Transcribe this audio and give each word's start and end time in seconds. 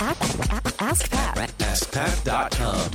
Ask, 0.00 0.50
ask, 0.52 0.82
ask 0.82 1.10
Pat. 1.10 1.36
AskPat.com. 1.58 2.90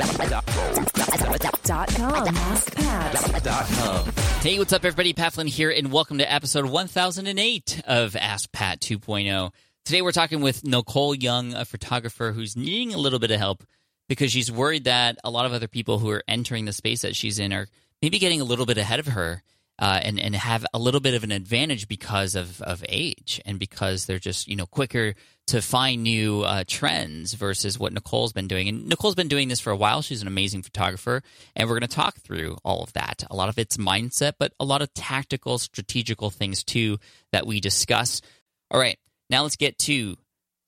Dot 1.63 1.87
com. 1.95 2.27
Ask 2.35 2.75
Pat. 2.75 3.43
Dot 3.43 3.65
com. 3.67 4.11
Hey, 4.41 4.59
what's 4.59 4.73
up, 4.73 4.83
everybody? 4.83 5.13
Pat 5.13 5.31
Flynn 5.33 5.47
here, 5.47 5.69
and 5.71 5.93
welcome 5.93 6.17
to 6.17 6.29
episode 6.29 6.65
1008 6.65 7.83
of 7.87 8.17
Ask 8.17 8.51
Pat 8.51 8.81
2.0. 8.81 9.51
Today, 9.85 10.01
we're 10.01 10.11
talking 10.11 10.41
with 10.41 10.65
Nicole 10.65 11.15
Young, 11.15 11.53
a 11.53 11.63
photographer 11.63 12.33
who's 12.33 12.57
needing 12.57 12.93
a 12.93 12.97
little 12.97 13.19
bit 13.19 13.31
of 13.31 13.39
help 13.39 13.63
because 14.09 14.33
she's 14.33 14.51
worried 14.51 14.83
that 14.83 15.17
a 15.23 15.29
lot 15.29 15.45
of 15.45 15.53
other 15.53 15.69
people 15.69 15.99
who 15.99 16.09
are 16.09 16.23
entering 16.27 16.65
the 16.65 16.73
space 16.73 17.03
that 17.03 17.15
she's 17.15 17.39
in 17.39 17.53
are 17.53 17.67
maybe 18.01 18.19
getting 18.19 18.41
a 18.41 18.45
little 18.45 18.65
bit 18.65 18.77
ahead 18.77 18.99
of 18.99 19.07
her. 19.07 19.41
Uh, 19.79 19.97
and 20.03 20.19
and 20.19 20.35
have 20.35 20.65
a 20.73 20.77
little 20.77 20.99
bit 20.99 21.13
of 21.13 21.23
an 21.23 21.31
advantage 21.31 21.87
because 21.87 22.35
of, 22.35 22.61
of 22.63 22.83
age 22.89 23.41
and 23.45 23.59
because 23.59 24.07
they're 24.07 24.19
just 24.19 24.49
you 24.49 24.55
know 24.57 24.65
quicker 24.65 25.15
to 25.47 25.61
find 25.61 26.03
new 26.03 26.41
uh, 26.41 26.63
trends 26.67 27.33
versus 27.33 27.79
what 27.79 27.91
Nicole's 27.91 28.33
been 28.33 28.47
doing. 28.47 28.67
And 28.67 28.87
Nicole's 28.87 29.15
been 29.15 29.29
doing 29.29 29.47
this 29.47 29.59
for 29.59 29.71
a 29.71 29.77
while. 29.77 30.01
She's 30.01 30.21
an 30.21 30.27
amazing 30.27 30.61
photographer, 30.61 31.23
and 31.55 31.67
we're 31.67 31.79
going 31.79 31.89
to 31.89 31.95
talk 31.95 32.19
through 32.19 32.57
all 32.63 32.83
of 32.83 32.93
that. 32.93 33.23
A 33.31 33.35
lot 33.35 33.49
of 33.49 33.57
it's 33.57 33.77
mindset, 33.77 34.33
but 34.37 34.53
a 34.59 34.65
lot 34.65 34.81
of 34.81 34.93
tactical, 34.93 35.57
strategical 35.57 36.29
things 36.29 36.63
too 36.63 36.99
that 37.31 37.47
we 37.47 37.59
discuss. 37.61 38.21
All 38.69 38.79
right, 38.79 38.97
now 39.29 39.43
let's 39.43 39.55
get 39.55 39.79
to 39.79 40.17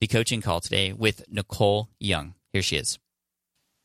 the 0.00 0.08
coaching 0.08 0.40
call 0.40 0.60
today 0.60 0.92
with 0.92 1.22
Nicole 1.28 1.88
Young. 2.00 2.34
Here 2.52 2.62
she 2.62 2.76
is. 2.76 2.98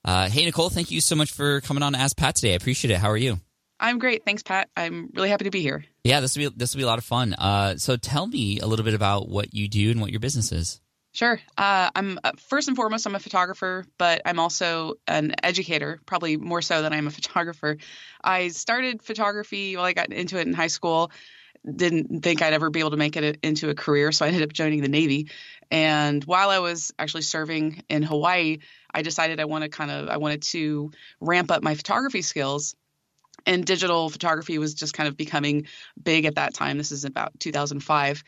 Uh, 0.03 0.29
hey 0.29 0.45
Nicole, 0.45 0.69
thank 0.69 0.89
you 0.89 1.01
so 1.01 1.15
much 1.15 1.31
for 1.31 1.61
coming 1.61 1.83
on 1.83 1.93
Ask 1.93 2.17
Pat 2.17 2.35
today. 2.35 2.53
I 2.53 2.55
appreciate 2.55 2.91
it. 2.91 2.97
How 2.97 3.11
are 3.11 3.17
you? 3.17 3.39
I'm 3.79 3.99
great. 3.99 4.25
Thanks, 4.25 4.43
Pat. 4.43 4.69
I'm 4.75 5.09
really 5.13 5.29
happy 5.29 5.45
to 5.45 5.51
be 5.51 5.61
here. 5.61 5.85
Yeah, 6.03 6.19
this 6.19 6.35
will 6.35 6.49
be 6.49 6.55
this 6.57 6.73
will 6.73 6.79
be 6.79 6.83
a 6.83 6.87
lot 6.87 6.97
of 6.97 7.05
fun. 7.05 7.33
Uh, 7.33 7.77
so 7.77 7.95
tell 7.95 8.27
me 8.27 8.59
a 8.59 8.65
little 8.65 8.85
bit 8.85 8.93
about 8.93 9.29
what 9.29 9.53
you 9.53 9.67
do 9.67 9.91
and 9.91 10.01
what 10.01 10.11
your 10.11 10.19
business 10.19 10.51
is. 10.51 10.81
Sure. 11.13 11.39
Uh, 11.57 11.89
I'm 11.95 12.19
uh, 12.23 12.31
first 12.37 12.67
and 12.67 12.77
foremost, 12.77 13.07
I'm 13.07 13.15
a 13.15 13.19
photographer, 13.19 13.85
but 13.97 14.21
I'm 14.25 14.39
also 14.39 14.95
an 15.07 15.33
educator, 15.41 15.99
probably 16.05 16.37
more 16.37 16.61
so 16.61 16.81
than 16.81 16.93
I'm 16.93 17.07
a 17.07 17.11
photographer. 17.19 17.77
I 18.23 18.49
started 18.49 19.01
photography. 19.01 19.75
Well, 19.75 19.85
I 19.85 19.93
got 19.93 20.13
into 20.13 20.37
it 20.37 20.45
in 20.47 20.53
high 20.53 20.67
school. 20.67 21.11
Didn't 21.65 22.21
think 22.21 22.41
I'd 22.41 22.53
ever 22.53 22.69
be 22.69 22.81
able 22.81 22.91
to 22.91 22.97
make 22.97 23.17
it 23.17 23.39
into 23.41 23.69
a 23.69 23.75
career, 23.75 24.11
so 24.11 24.25
I 24.25 24.27
ended 24.27 24.43
up 24.43 24.53
joining 24.53 24.81
the 24.81 24.89
Navy. 24.89 25.29
And 25.71 26.23
while 26.23 26.49
I 26.49 26.59
was 26.59 26.93
actually 26.99 27.23
serving 27.23 27.83
in 27.89 28.03
Hawaii, 28.03 28.59
I 28.93 29.01
decided 29.01 29.39
I 29.39 29.45
wanted 29.45 29.71
kind 29.71 29.91
of 29.91 30.07
I 30.09 30.17
wanted 30.17 30.43
to 30.43 30.91
ramp 31.19 31.51
up 31.51 31.63
my 31.63 31.73
photography 31.73 32.21
skills 32.21 32.75
and 33.45 33.65
digital 33.65 34.09
photography 34.09 34.57
was 34.57 34.73
just 34.73 34.93
kind 34.93 35.07
of 35.07 35.17
becoming 35.17 35.67
big 36.01 36.25
at 36.25 36.35
that 36.35 36.53
time. 36.53 36.77
This 36.77 36.91
is 36.91 37.05
about 37.05 37.39
2005. 37.39 38.23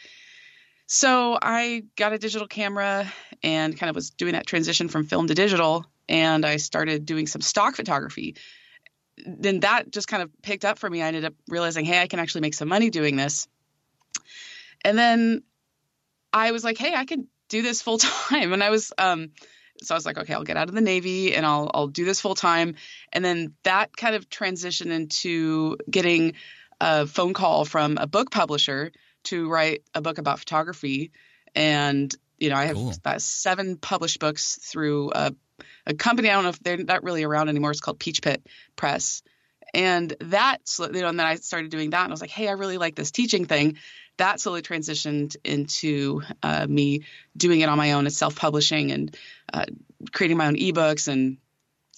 So 0.88 1.38
I 1.40 1.84
got 1.96 2.14
a 2.14 2.18
digital 2.18 2.48
camera 2.48 3.12
and 3.44 3.78
kind 3.78 3.90
of 3.90 3.96
was 3.96 4.10
doing 4.10 4.34
that 4.34 4.48
transition 4.48 4.90
from 4.90 5.06
film 5.06 5.28
to 5.28 5.36
digital, 5.36 5.86
and 6.08 6.46
I 6.46 6.58
started 6.58 7.06
doing 7.06 7.28
some 7.28 7.42
stock 7.42 7.76
photography. 7.76 8.36
Then 9.24 9.60
that 9.60 9.92
just 9.92 10.08
kind 10.08 10.24
of 10.24 10.32
picked 10.42 10.66
up 10.66 10.80
for 10.80 10.90
me. 10.90 11.04
I 11.04 11.08
ended 11.08 11.26
up 11.26 11.36
realizing, 11.48 11.86
hey, 11.86 12.02
I 12.02 12.08
can 12.08 12.20
actually 12.20 12.42
make 12.42 12.54
some 12.54 12.70
money 12.70 12.90
doing 12.90 13.18
this. 13.18 13.48
And 14.84 14.98
then 14.98 15.44
I 16.34 16.52
was 16.52 16.64
like, 16.64 16.78
hey, 16.78 16.96
I 16.96 17.06
can 17.06 17.28
do 17.50 17.62
this 17.62 17.82
full 17.82 17.98
time. 18.00 18.54
And 18.54 18.64
I 18.64 18.70
was 18.70 18.92
um, 18.98 19.32
so 19.82 19.96
I 19.96 19.98
was 19.98 20.06
like, 20.06 20.18
okay, 20.18 20.34
I'll 20.34 20.44
get 20.44 20.58
out 20.58 20.70
of 20.70 20.76
the 20.76 20.82
Navy 20.82 21.36
and 21.36 21.46
I'll 21.46 21.70
I'll 21.74 21.88
do 21.88 22.06
this 22.06 22.22
full 22.22 22.36
time. 22.36 22.76
And 23.12 23.24
then 23.24 23.54
that 23.64 23.96
kind 23.96 24.16
of 24.16 24.30
transitioned 24.30 24.92
into 24.92 25.78
getting 25.90 26.34
a 26.82 27.08
phone 27.08 27.34
call 27.34 27.66
from 27.66 27.98
a 27.98 28.08
book 28.08 28.32
publisher 28.32 28.92
to 29.26 29.50
write 29.50 29.84
a 29.94 30.02
book 30.02 30.18
about 30.18 30.40
photography. 30.40 31.12
And 31.56 32.14
you 32.38 32.50
know, 32.50 32.56
I 32.56 32.66
have 32.66 32.76
Cool. 32.76 32.94
uh, 33.04 33.20
seven 33.20 33.76
published 33.78 34.20
books 34.20 34.58
through 34.62 35.12
a, 35.14 35.34
a 35.86 35.94
company. 35.94 36.30
I 36.30 36.34
don't 36.34 36.44
know 36.44 36.50
if 36.50 36.60
they're 36.60 36.78
not 36.78 37.04
really 37.04 37.24
around 37.24 37.50
anymore. 37.50 37.72
It's 37.72 37.82
called 37.82 38.00
Peachpit 38.00 38.38
Press. 38.76 39.24
And 39.74 40.16
that, 40.22 40.60
you 40.80 41.02
know, 41.02 41.10
and 41.10 41.20
then 41.20 41.28
I 41.28 41.36
started 41.36 41.70
doing 41.70 41.92
that, 41.92 42.04
and 42.04 42.12
I 42.12 42.14
was 42.14 42.22
like, 42.22 42.32
hey, 42.32 42.48
I 42.48 42.54
really 42.54 42.78
like 42.78 42.96
this 42.96 43.12
teaching 43.12 43.46
thing. 43.46 43.78
That 44.20 44.40
slowly 44.40 44.62
transitioned 44.62 45.36
into 45.44 46.22
uh, 46.44 46.68
me 46.70 47.04
doing 47.36 47.62
it 47.62 47.70
on 47.70 47.78
my 47.78 47.94
own 47.94 48.06
as 48.06 48.16
self-publishing 48.16 48.92
and 48.92 49.18
uh, 49.52 49.66
creating 50.12 50.38
my 50.38 50.48
own 50.48 50.56
ebooks 50.56 51.08
and 51.08 51.38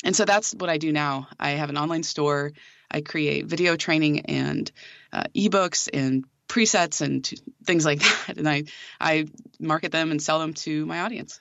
and 0.04 0.16
so 0.16 0.26
that's 0.26 0.54
what 0.54 0.70
I 0.70 0.78
do 0.78 0.92
now. 0.92 1.28
I 1.40 1.52
have 1.52 1.70
an 1.70 1.78
online 1.78 2.04
store. 2.04 2.54
I 2.90 3.02
create 3.02 3.46
video 3.46 3.76
training 3.76 4.22
and 4.22 4.72
uh, 5.14 5.24
ebooks 5.36 5.90
and 5.94 6.26
presets 6.48 7.02
and 7.02 7.24
t- 7.24 7.38
things 7.66 7.86
like 7.86 8.00
that, 8.28 8.38
and 8.38 8.50
I 8.50 8.64
I 9.00 9.28
market 9.60 9.92
them 9.92 10.12
and 10.12 10.22
sell 10.22 10.40
them 10.40 10.54
to 10.56 10.86
my 10.86 11.02
audience. 11.02 11.40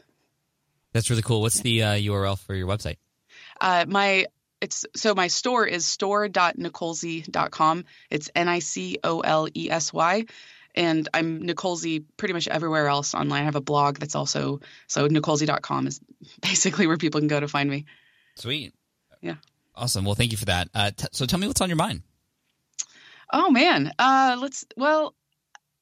That's 0.92 1.08
really 1.10 1.22
cool. 1.22 1.40
What's 1.40 1.60
the 1.60 1.82
uh, 1.82 1.92
URL 1.94 2.38
for 2.38 2.54
your 2.54 2.66
website? 2.66 2.96
Uh, 3.60 3.86
my 3.88 4.26
it's 4.60 4.84
so 4.94 5.14
my 5.14 5.28
store 5.28 5.66
is 5.66 5.86
store.nicolesy.com. 5.86 7.84
It's 8.10 8.30
N 8.34 8.48
I 8.48 8.58
C 8.58 8.98
O 9.02 9.20
L 9.20 9.48
E 9.54 9.70
S 9.70 9.92
Y. 9.92 10.26
And 10.74 11.08
I'm 11.12 11.42
Nicolesy 11.42 12.00
pretty 12.16 12.32
much 12.34 12.46
everywhere 12.46 12.86
else 12.88 13.14
online. 13.14 13.42
I 13.42 13.44
have 13.44 13.56
a 13.56 13.60
blog 13.60 13.98
that's 13.98 14.14
also 14.14 14.60
so 14.86 15.08
nicolesy.com 15.08 15.86
is 15.86 16.00
basically 16.40 16.86
where 16.86 16.96
people 16.96 17.20
can 17.20 17.28
go 17.28 17.40
to 17.40 17.48
find 17.48 17.68
me. 17.68 17.86
Sweet. 18.36 18.72
Yeah. 19.20 19.36
Awesome. 19.74 20.04
Well, 20.04 20.14
thank 20.14 20.30
you 20.32 20.38
for 20.38 20.44
that. 20.46 20.68
Uh, 20.74 20.90
t- 20.96 21.06
so 21.12 21.26
tell 21.26 21.38
me 21.38 21.46
what's 21.46 21.60
on 21.60 21.68
your 21.68 21.76
mind. 21.76 22.02
Oh 23.32 23.50
man. 23.50 23.92
Uh 23.98 24.36
let's 24.40 24.64
well 24.76 25.14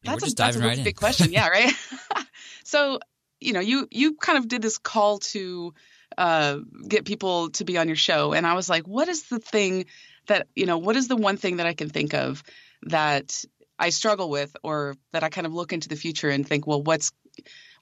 Yeah, 0.02 0.12
that's 0.12 0.22
a, 0.22 0.26
that's 0.26 0.32
a 0.32 0.36
diving 0.36 0.62
really 0.62 0.78
in. 0.78 0.84
big 0.84 0.96
question. 0.96 1.32
Yeah, 1.32 1.48
right. 1.48 1.72
so, 2.64 3.00
you 3.40 3.52
know, 3.52 3.60
you 3.60 3.88
you 3.90 4.16
kind 4.16 4.38
of 4.38 4.48
did 4.48 4.62
this 4.62 4.78
call 4.78 5.18
to 5.18 5.74
uh 6.16 6.58
get 6.86 7.04
people 7.04 7.50
to 7.50 7.64
be 7.64 7.78
on 7.78 7.86
your 7.88 7.96
show 7.96 8.32
and 8.32 8.46
I 8.46 8.54
was 8.54 8.68
like, 8.68 8.86
what 8.86 9.08
is 9.08 9.24
the 9.28 9.38
thing 9.38 9.86
that, 10.26 10.48
you 10.54 10.66
know, 10.66 10.78
what 10.78 10.96
is 10.96 11.08
the 11.08 11.16
one 11.16 11.36
thing 11.36 11.56
that 11.56 11.66
I 11.66 11.74
can 11.74 11.88
think 11.88 12.12
of 12.14 12.42
that 12.82 13.44
I 13.78 13.90
struggle 13.90 14.30
with 14.30 14.56
or 14.62 14.96
that 15.12 15.22
I 15.22 15.28
kind 15.28 15.46
of 15.46 15.54
look 15.54 15.72
into 15.72 15.88
the 15.88 15.96
future 15.96 16.30
and 16.30 16.46
think, 16.46 16.66
well, 16.66 16.82
what's 16.82 17.12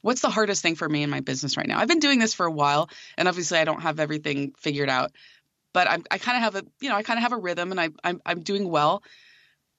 what's 0.01 0.21
the 0.21 0.29
hardest 0.29 0.61
thing 0.61 0.75
for 0.75 0.87
me 0.87 1.03
in 1.03 1.09
my 1.09 1.21
business 1.21 1.57
right 1.57 1.67
now? 1.67 1.79
I've 1.79 1.87
been 1.87 1.99
doing 1.99 2.19
this 2.19 2.33
for 2.33 2.45
a 2.45 2.51
while 2.51 2.89
and 3.17 3.27
obviously 3.27 3.57
I 3.57 3.65
don't 3.65 3.81
have 3.81 3.99
everything 3.99 4.53
figured 4.57 4.89
out. 4.89 5.11
But 5.73 5.89
I'm, 5.89 6.03
I 6.09 6.17
kind 6.17 6.37
of 6.37 6.43
have 6.43 6.63
a, 6.63 6.67
you 6.81 6.89
know, 6.89 6.95
I 6.95 7.03
kind 7.03 7.17
of 7.17 7.23
have 7.23 7.33
a 7.33 7.37
rhythm 7.37 7.71
and 7.71 7.79
I, 7.79 7.89
I'm, 8.03 8.21
I'm 8.25 8.41
doing 8.41 8.69
well 8.69 9.03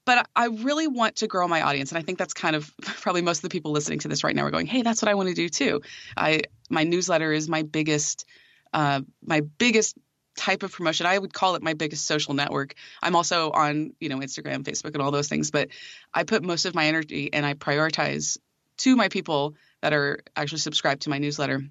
but 0.09 0.27
I 0.35 0.47
really 0.47 0.89
want 0.89 1.17
to 1.17 1.27
grow 1.27 1.47
my 1.49 1.61
audience, 1.61 1.93
and 1.93 1.99
I 1.99 2.03
think 2.03 2.17
that's 2.17 2.33
kind 2.33 2.57
of 2.57 2.73
probably 2.81 3.21
most 3.21 3.39
of 3.39 3.43
the 3.43 3.51
people 3.51 3.73
listening 3.73 3.99
to 3.99 4.09
this 4.09 4.25
right 4.25 4.35
now 4.35 4.45
are 4.45 4.51
going, 4.51 4.65
"Hey, 4.65 4.81
that's 4.81 5.03
what 5.03 5.11
I 5.11 5.15
want 5.15 5.29
to 5.29 5.35
do 5.35 5.51
too." 5.51 5.83
I 6.17 6.45
my 6.71 6.85
newsletter 6.85 7.31
is 7.31 7.47
my 7.47 7.61
biggest, 7.61 8.25
uh, 8.73 9.03
my 9.23 9.43
biggest 9.43 9.99
type 10.39 10.63
of 10.63 10.73
promotion. 10.73 11.07
I 11.07 11.19
would 11.19 11.35
call 11.35 11.57
it 11.57 11.63
my 11.63 11.75
biggest 11.75 12.07
social 12.07 12.33
network. 12.33 12.75
I'm 13.03 13.17
also 13.17 13.51
on 13.51 13.93
you 14.01 14.09
know 14.09 14.19
Instagram, 14.19 14.63
Facebook, 14.63 14.95
and 14.95 15.03
all 15.03 15.11
those 15.11 15.29
things, 15.29 15.51
but 15.51 15.69
I 16.15 16.23
put 16.25 16.43
most 16.43 16.65
of 16.65 16.75
my 16.75 16.87
energy 16.87 17.33
and 17.33 17.45
I 17.45 17.55
prioritize 17.55 18.39
to 18.79 18.97
my 18.97 19.09
people 19.09 19.55
that 19.83 19.93
are 19.93 20.21
actually 20.37 20.61
subscribed 20.61 21.03
to 21.03 21.11
my 21.11 21.19
newsletter. 21.19 21.63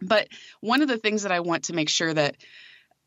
But 0.00 0.28
one 0.60 0.82
of 0.82 0.88
the 0.88 0.98
things 0.98 1.22
that 1.22 1.32
I 1.32 1.40
want 1.40 1.64
to 1.64 1.72
make 1.72 1.88
sure 1.88 2.12
that 2.12 2.36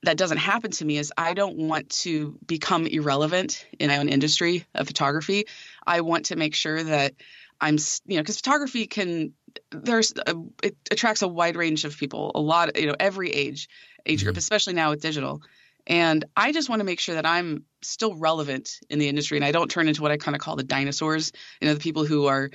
that 0.03 0.17
doesn't 0.17 0.37
happen 0.37 0.71
to 0.71 0.85
me 0.85 0.97
is 0.97 1.13
I 1.17 1.33
don't 1.33 1.57
want 1.57 1.89
to 2.01 2.37
become 2.45 2.85
irrelevant 2.85 3.65
in 3.79 3.89
my 3.89 3.97
own 3.97 4.09
industry 4.09 4.65
of 4.73 4.87
photography. 4.87 5.45
I 5.85 6.01
want 6.01 6.25
to 6.27 6.35
make 6.35 6.55
sure 6.55 6.83
that 6.83 7.13
I'm, 7.59 7.77
you 8.05 8.17
know, 8.17 8.21
because 8.21 8.37
photography 8.37 8.87
can 8.87 9.33
there's 9.71 10.13
a, 10.25 10.35
it 10.63 10.75
attracts 10.91 11.21
a 11.21 11.27
wide 11.27 11.55
range 11.55 11.85
of 11.85 11.97
people, 11.97 12.31
a 12.35 12.39
lot, 12.39 12.77
you 12.79 12.87
know, 12.87 12.95
every 12.99 13.31
age 13.31 13.67
age 14.05 14.23
group, 14.23 14.33
mm-hmm. 14.33 14.39
especially 14.39 14.73
now 14.73 14.91
with 14.91 15.01
digital. 15.01 15.41
And 15.87 16.25
I 16.35 16.51
just 16.51 16.67
want 16.67 16.79
to 16.79 16.83
make 16.83 16.99
sure 16.99 17.15
that 17.15 17.27
I'm 17.27 17.63
still 17.83 18.15
relevant 18.15 18.79
in 18.89 18.97
the 18.97 19.07
industry 19.07 19.37
and 19.37 19.45
I 19.45 19.51
don't 19.51 19.69
turn 19.69 19.87
into 19.87 20.01
what 20.01 20.11
I 20.11 20.17
kind 20.17 20.35
of 20.35 20.41
call 20.41 20.55
the 20.55 20.63
dinosaurs, 20.63 21.31
you 21.61 21.67
know, 21.67 21.75
the 21.75 21.79
people 21.79 22.05
who 22.05 22.25
are 22.25 22.49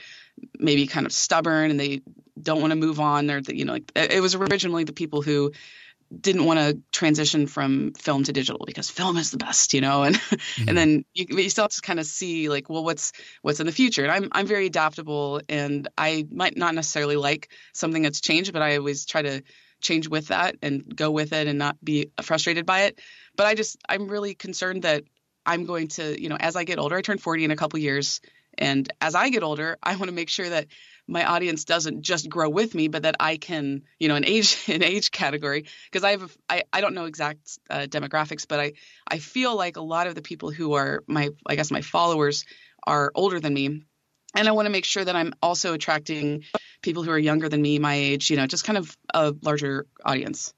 maybe 0.58 0.86
kind 0.86 1.06
of 1.06 1.12
stubborn 1.12 1.70
and 1.70 1.78
they 1.78 2.00
don't 2.40 2.60
want 2.60 2.72
to 2.72 2.76
move 2.76 2.98
on 2.98 3.30
or 3.30 3.40
the, 3.40 3.56
you 3.56 3.64
know, 3.64 3.74
like 3.74 3.92
it 3.94 4.20
was 4.20 4.34
originally 4.34 4.84
the 4.84 4.92
people 4.92 5.22
who 5.22 5.52
didn't 6.18 6.44
want 6.44 6.58
to 6.58 6.80
transition 6.92 7.46
from 7.46 7.92
film 7.92 8.24
to 8.24 8.32
digital 8.32 8.64
because 8.66 8.90
film 8.90 9.16
is 9.16 9.30
the 9.30 9.36
best, 9.36 9.74
you 9.74 9.80
know, 9.80 10.02
and 10.02 10.16
mm-hmm. 10.16 10.68
and 10.68 10.76
then 10.76 11.04
you, 11.14 11.26
you 11.30 11.50
still 11.50 11.64
have 11.64 11.70
to 11.70 11.80
kind 11.80 12.00
of 12.00 12.06
see 12.06 12.48
like, 12.48 12.68
well, 12.68 12.84
what's 12.84 13.12
what's 13.42 13.60
in 13.60 13.66
the 13.66 13.72
future. 13.72 14.02
And 14.02 14.12
I'm 14.12 14.28
I'm 14.32 14.46
very 14.46 14.66
adaptable, 14.66 15.40
and 15.48 15.88
I 15.96 16.26
might 16.30 16.56
not 16.56 16.74
necessarily 16.74 17.16
like 17.16 17.50
something 17.72 18.02
that's 18.02 18.20
changed, 18.20 18.52
but 18.52 18.62
I 18.62 18.76
always 18.76 19.06
try 19.06 19.22
to 19.22 19.42
change 19.80 20.08
with 20.08 20.28
that 20.28 20.56
and 20.62 20.84
go 20.94 21.10
with 21.10 21.32
it 21.32 21.46
and 21.46 21.58
not 21.58 21.82
be 21.82 22.10
frustrated 22.22 22.66
by 22.66 22.82
it. 22.82 23.00
But 23.36 23.46
I 23.46 23.54
just 23.54 23.78
I'm 23.88 24.08
really 24.08 24.34
concerned 24.34 24.82
that 24.82 25.04
I'm 25.46 25.64
going 25.64 25.88
to, 25.88 26.20
you 26.20 26.28
know, 26.28 26.36
as 26.38 26.56
I 26.56 26.64
get 26.64 26.78
older, 26.78 26.96
I 26.96 27.02
turn 27.02 27.18
40 27.18 27.44
in 27.44 27.50
a 27.50 27.56
couple 27.56 27.78
years, 27.78 28.20
and 28.58 28.92
as 29.00 29.14
I 29.14 29.30
get 29.30 29.42
older, 29.42 29.78
I 29.82 29.96
want 29.96 30.08
to 30.08 30.14
make 30.14 30.28
sure 30.28 30.48
that 30.48 30.66
my 31.10 31.24
audience 31.24 31.64
doesn't 31.64 32.02
just 32.02 32.28
grow 32.28 32.48
with 32.48 32.74
me, 32.74 32.88
but 32.88 33.02
that 33.02 33.16
I 33.18 33.36
can, 33.36 33.82
you 33.98 34.08
know, 34.08 34.14
an 34.14 34.24
age 34.24 34.64
an 34.68 34.82
age 34.82 35.10
category 35.10 35.66
because 35.90 36.04
I 36.04 36.12
have 36.12 36.22
a, 36.22 36.28
I, 36.48 36.62
I 36.72 36.80
don't 36.80 36.94
know 36.94 37.04
exact 37.04 37.58
uh, 37.68 37.86
demographics, 37.88 38.46
but 38.48 38.60
I 38.60 38.72
I 39.06 39.18
feel 39.18 39.56
like 39.56 39.76
a 39.76 39.82
lot 39.82 40.06
of 40.06 40.14
the 40.14 40.22
people 40.22 40.50
who 40.50 40.74
are 40.74 41.02
my 41.06 41.30
I 41.46 41.56
guess 41.56 41.70
my 41.70 41.82
followers 41.82 42.44
are 42.86 43.10
older 43.14 43.40
than 43.40 43.52
me, 43.52 43.82
and 44.34 44.48
I 44.48 44.52
want 44.52 44.66
to 44.66 44.70
make 44.70 44.84
sure 44.84 45.04
that 45.04 45.16
I'm 45.16 45.34
also 45.42 45.74
attracting 45.74 46.44
people 46.80 47.02
who 47.02 47.10
are 47.10 47.18
younger 47.18 47.48
than 47.48 47.60
me, 47.60 47.78
my 47.78 47.94
age, 47.94 48.30
you 48.30 48.36
know, 48.36 48.46
just 48.46 48.64
kind 48.64 48.78
of 48.78 48.96
a 49.12 49.34
larger 49.42 49.86
audience. 50.04 50.54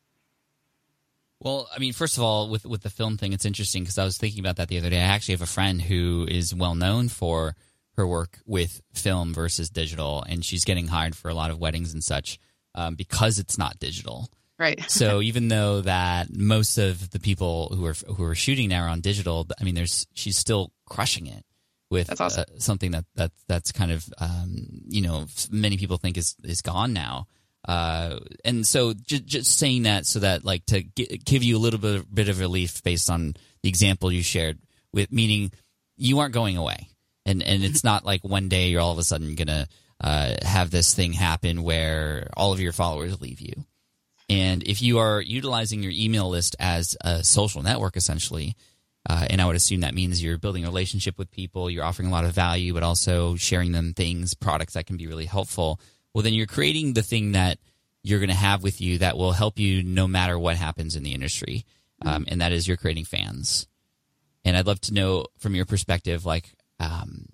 Well, 1.40 1.68
I 1.74 1.80
mean, 1.80 1.92
first 1.92 2.18
of 2.18 2.22
all, 2.22 2.50
with 2.50 2.66
with 2.66 2.82
the 2.82 2.90
film 2.90 3.16
thing, 3.16 3.32
it's 3.32 3.46
interesting 3.46 3.82
because 3.82 3.98
I 3.98 4.04
was 4.04 4.18
thinking 4.18 4.40
about 4.40 4.56
that 4.56 4.68
the 4.68 4.78
other 4.78 4.90
day. 4.90 5.00
I 5.00 5.06
actually 5.06 5.32
have 5.32 5.42
a 5.42 5.46
friend 5.46 5.80
who 5.80 6.26
is 6.30 6.54
well 6.54 6.74
known 6.74 7.08
for 7.08 7.56
her 7.96 8.06
work 8.06 8.38
with 8.46 8.80
film 8.94 9.34
versus 9.34 9.70
digital, 9.70 10.24
and 10.28 10.44
she's 10.44 10.64
getting 10.64 10.88
hired 10.88 11.14
for 11.14 11.30
a 11.30 11.34
lot 11.34 11.50
of 11.50 11.58
weddings 11.58 11.92
and 11.92 12.02
such 12.02 12.38
um, 12.74 12.94
because 12.94 13.38
it's 13.38 13.58
not 13.58 13.78
digital. 13.78 14.28
Right. 14.58 14.80
so 14.90 15.20
even 15.20 15.48
though 15.48 15.82
that 15.82 16.34
most 16.34 16.78
of 16.78 17.10
the 17.10 17.20
people 17.20 17.68
who 17.74 17.84
are 17.86 17.94
who 18.16 18.24
are 18.24 18.34
shooting 18.34 18.68
now 18.68 18.84
are 18.84 18.88
on 18.88 19.00
digital, 19.00 19.46
I 19.60 19.64
mean, 19.64 19.74
there's 19.74 20.06
she's 20.14 20.36
still 20.36 20.72
crushing 20.86 21.26
it 21.26 21.44
with 21.90 22.06
That's 22.08 22.20
awesome. 22.20 22.44
uh, 22.48 22.58
something 22.58 22.92
that 22.92 23.04
that 23.16 23.32
that's 23.48 23.72
kind 23.72 23.92
of 23.92 24.08
um, 24.18 24.66
you 24.88 25.02
know 25.02 25.26
many 25.50 25.76
people 25.76 25.98
think 25.98 26.16
is 26.16 26.34
is 26.42 26.62
gone 26.62 26.92
now. 26.92 27.26
Uh, 27.66 28.18
and 28.44 28.66
so 28.66 28.92
just, 28.92 29.24
just 29.24 29.58
saying 29.58 29.84
that 29.84 30.04
so 30.04 30.18
that 30.18 30.44
like 30.44 30.66
to 30.66 30.82
gi- 30.82 31.20
give 31.24 31.44
you 31.44 31.56
a 31.56 31.60
little 31.60 31.78
bit 31.78 32.12
bit 32.12 32.28
of 32.28 32.40
relief 32.40 32.82
based 32.82 33.08
on 33.08 33.34
the 33.62 33.68
example 33.68 34.10
you 34.10 34.22
shared 34.22 34.58
with 34.92 35.12
meaning 35.12 35.52
you 35.96 36.18
aren't 36.18 36.34
going 36.34 36.56
away 36.56 36.88
and 37.24 37.42
and 37.42 37.64
it's 37.64 37.84
not 37.84 38.04
like 38.04 38.22
one 38.22 38.48
day 38.48 38.68
you're 38.68 38.80
all 38.80 38.92
of 38.92 38.98
a 38.98 39.04
sudden 39.04 39.34
gonna 39.34 39.66
uh, 40.00 40.34
have 40.42 40.70
this 40.70 40.94
thing 40.94 41.12
happen 41.12 41.62
where 41.62 42.28
all 42.36 42.52
of 42.52 42.60
your 42.60 42.72
followers 42.72 43.20
leave 43.20 43.40
you 43.40 43.54
and 44.28 44.62
if 44.64 44.82
you 44.82 44.98
are 44.98 45.20
utilizing 45.20 45.82
your 45.82 45.92
email 45.94 46.28
list 46.28 46.56
as 46.58 46.96
a 47.02 47.22
social 47.22 47.62
network 47.62 47.96
essentially 47.96 48.56
uh, 49.08 49.26
and 49.28 49.40
I 49.40 49.46
would 49.46 49.56
assume 49.56 49.80
that 49.80 49.94
means 49.94 50.22
you're 50.22 50.38
building 50.38 50.64
a 50.64 50.68
relationship 50.68 51.18
with 51.18 51.30
people, 51.30 51.68
you're 51.68 51.84
offering 51.84 52.08
a 52.08 52.12
lot 52.12 52.24
of 52.24 52.32
value, 52.32 52.72
but 52.72 52.84
also 52.84 53.34
sharing 53.34 53.72
them 53.72 53.94
things, 53.94 54.34
products 54.34 54.74
that 54.74 54.86
can 54.86 54.96
be 54.96 55.08
really 55.08 55.26
helpful. 55.26 55.80
Well, 56.14 56.22
then 56.22 56.34
you're 56.34 56.46
creating 56.46 56.92
the 56.92 57.02
thing 57.02 57.32
that 57.32 57.58
you're 58.02 58.20
going 58.20 58.28
to 58.28 58.34
have 58.34 58.62
with 58.62 58.80
you 58.80 58.98
that 58.98 59.16
will 59.16 59.32
help 59.32 59.58
you 59.58 59.82
no 59.82 60.06
matter 60.06 60.38
what 60.38 60.56
happens 60.56 60.94
in 60.94 61.02
the 61.02 61.14
industry. 61.14 61.64
Um, 62.04 62.26
and 62.28 62.40
that 62.40 62.52
is 62.52 62.66
you're 62.66 62.76
creating 62.76 63.04
fans. 63.04 63.66
And 64.44 64.56
I'd 64.56 64.66
love 64.66 64.80
to 64.82 64.94
know 64.94 65.26
from 65.38 65.54
your 65.54 65.66
perspective, 65.66 66.24
like, 66.24 66.52
um, 66.82 67.26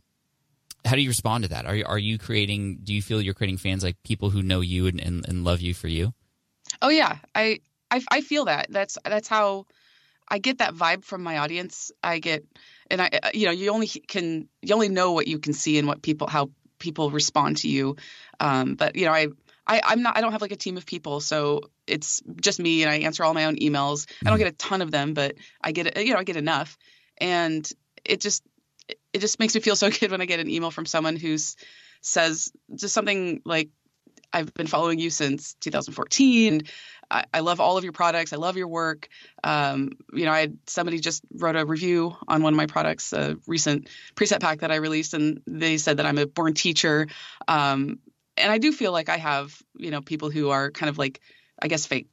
how 0.85 0.95
do 0.95 1.01
you 1.01 1.09
respond 1.09 1.45
to 1.45 1.49
that? 1.51 1.67
Are 1.67 1.75
you, 1.75 1.85
are 1.87 1.99
you 1.99 2.19
creating, 2.19 2.81
do 2.85 2.95
you 2.95 3.03
feel 3.03 3.21
you're 3.21 3.35
creating 3.35 3.59
fans 3.59 3.83
like 3.83 3.97
people 4.05 4.31
who 4.31 4.43
know 4.43 4.61
you 4.61 4.87
and, 4.87 5.01
and, 5.01 5.27
and 5.29 5.45
love 5.45 5.61
you 5.61 5.75
for 5.75 5.89
you? 5.89 6.13
Oh 6.83 6.91
yeah, 6.91 7.17
I, 7.35 7.61
I 7.91 8.03
I 8.11 8.21
feel 8.21 8.45
that. 8.45 8.67
That's 8.69 8.99
that's 9.05 9.29
how 9.29 9.65
I 10.29 10.39
get 10.39 10.59
that 10.59 10.75
vibe 10.75 11.03
from 11.03 11.23
my 11.23 11.39
audience. 11.39 11.91
I 12.03 12.19
get, 12.19 12.45
and 12.91 13.01
I, 13.01 13.09
you 13.33 13.47
know, 13.47 13.53
you 13.53 13.71
only 13.71 13.87
can 13.89 14.49
you 14.61 14.75
only 14.75 14.91
know 14.91 15.13
what 15.13 15.27
you 15.27 15.39
can 15.39 15.55
see 15.55 15.79
and 15.79 15.89
what 15.89 16.03
people 16.03 16.27
how 16.27 16.51
people 16.79 17.11
respond 17.11 17.57
to 17.59 17.69
you. 17.69 17.97
Um, 18.39 18.75
but 18.75 18.97
you 18.97 19.07
know, 19.07 19.13
I. 19.13 19.29
I, 19.71 19.83
I'm 19.85 20.01
not. 20.03 20.17
I 20.17 20.23
don't 20.23 20.33
have 20.33 20.41
like 20.41 20.53
a 20.53 20.57
team 20.57 20.79
of 20.79 20.87
people, 20.87 21.21
so 21.21 21.61
it's 21.87 22.23
just 22.41 22.59
me, 22.59 22.83
and 22.83 22.91
I 22.91 23.01
answer 23.01 23.23
all 23.23 23.35
my 23.35 23.45
own 23.45 23.57
emails. 23.57 24.07
I 24.25 24.31
don't 24.31 24.39
get 24.39 24.49
a 24.49 24.53
ton 24.53 24.81
of 24.81 24.91
them, 24.91 25.13
but 25.13 25.35
I 25.61 25.73
get, 25.73 25.95
you 25.99 26.15
know, 26.15 26.19
I 26.19 26.25
get 26.25 26.37
enough, 26.37 26.79
and 27.19 27.71
it 28.03 28.23
just, 28.23 28.43
it 29.13 29.19
just 29.19 29.39
makes 29.39 29.55
me 29.55 29.61
feel 29.61 29.77
so 29.77 29.91
good 30.01 30.11
when 30.11 30.21
I 30.21 30.27
get 30.27 30.41
an 30.41 30.51
email 30.51 30.71
from 30.71 30.87
someone 30.87 31.17
who's 31.17 31.57
says 32.01 32.53
just 32.75 32.95
something 32.95 33.43
like, 33.45 33.71
I've 34.33 34.53
been 34.55 34.67
following 34.67 34.99
you 34.99 35.11
since 35.11 35.55
2014. 35.61 36.63
I, 37.11 37.25
I 37.33 37.41
love 37.41 37.61
all 37.61 37.79
of 37.79 37.85
your 37.85 37.95
products. 37.95 38.33
I 38.33 38.37
love 38.37 38.57
your 38.57 38.69
work. 38.69 39.09
Um, 39.43 39.93
you 40.13 40.27
know, 40.27 40.33
I 40.33 40.41
had 40.41 40.59
somebody 40.67 41.01
just 41.01 41.23
wrote 41.33 41.57
a 41.57 41.65
review 41.65 42.15
on 42.29 42.43
one 42.43 42.53
of 42.53 42.57
my 42.57 42.67
products, 42.67 43.13
a 43.13 43.39
recent 43.47 43.89
preset 44.15 44.41
pack 44.41 44.61
that 44.61 44.71
I 44.71 44.77
released, 44.77 45.15
and 45.15 45.41
they 45.47 45.79
said 45.79 45.97
that 45.97 46.07
I'm 46.07 46.19
a 46.19 46.27
born 46.27 46.55
teacher. 46.55 47.07
Um, 47.47 48.01
and 48.37 48.53
I 48.53 48.59
do 48.59 48.71
feel 48.73 48.93
like 48.93 49.09
I 49.09 49.17
have, 49.17 49.61
you 49.77 49.91
know, 49.91 50.03
people 50.03 50.31
who 50.31 50.51
are 50.51 50.71
kind 50.71 50.91
of 50.91 50.99
like, 50.99 51.21
I 51.61 51.69
guess, 51.69 51.87
fake. 51.87 52.09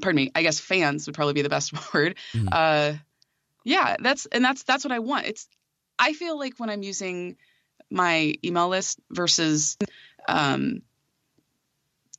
Pardon 0.00 0.16
me. 0.16 0.30
I 0.34 0.42
guess 0.42 0.60
fans 0.60 1.06
would 1.06 1.14
probably 1.14 1.34
be 1.34 1.42
the 1.42 1.48
best 1.48 1.72
word. 1.94 2.16
Mhm. 2.32 2.48
Uh, 2.50 2.98
yeah, 3.64 3.96
that's 4.00 4.26
and 4.26 4.44
that's 4.44 4.62
that's 4.62 4.84
what 4.84 4.92
I 4.92 5.00
want. 5.00 5.26
It's 5.26 5.46
I 5.98 6.12
feel 6.12 6.38
like 6.38 6.58
when 6.58 6.70
I'm 6.70 6.82
using 6.82 7.36
my 7.90 8.34
email 8.44 8.68
list 8.68 9.00
versus 9.10 9.76
um, 10.28 10.82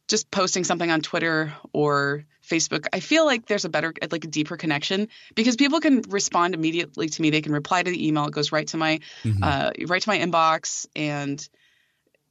just 0.07 0.31
posting 0.31 0.63
something 0.63 0.89
on 0.89 1.01
Twitter 1.01 1.53
or 1.71 2.25
Facebook, 2.43 2.87
I 2.91 2.99
feel 2.99 3.25
like 3.25 3.45
there's 3.45 3.65
a 3.65 3.69
better, 3.69 3.93
like 4.11 4.25
a 4.25 4.27
deeper 4.27 4.57
connection 4.57 5.07
because 5.35 5.55
people 5.55 5.79
can 5.79 6.01
respond 6.09 6.55
immediately 6.55 7.07
to 7.09 7.21
me. 7.21 7.29
They 7.29 7.41
can 7.41 7.53
reply 7.53 7.83
to 7.83 7.91
the 7.91 8.07
email. 8.07 8.25
It 8.25 8.31
goes 8.33 8.51
right 8.51 8.67
to 8.67 8.77
my, 8.77 8.99
Mhm. 9.23 9.43
uh, 9.43 9.71
right 9.87 10.01
to 10.01 10.09
my 10.09 10.17
inbox, 10.17 10.87
and 10.95 11.47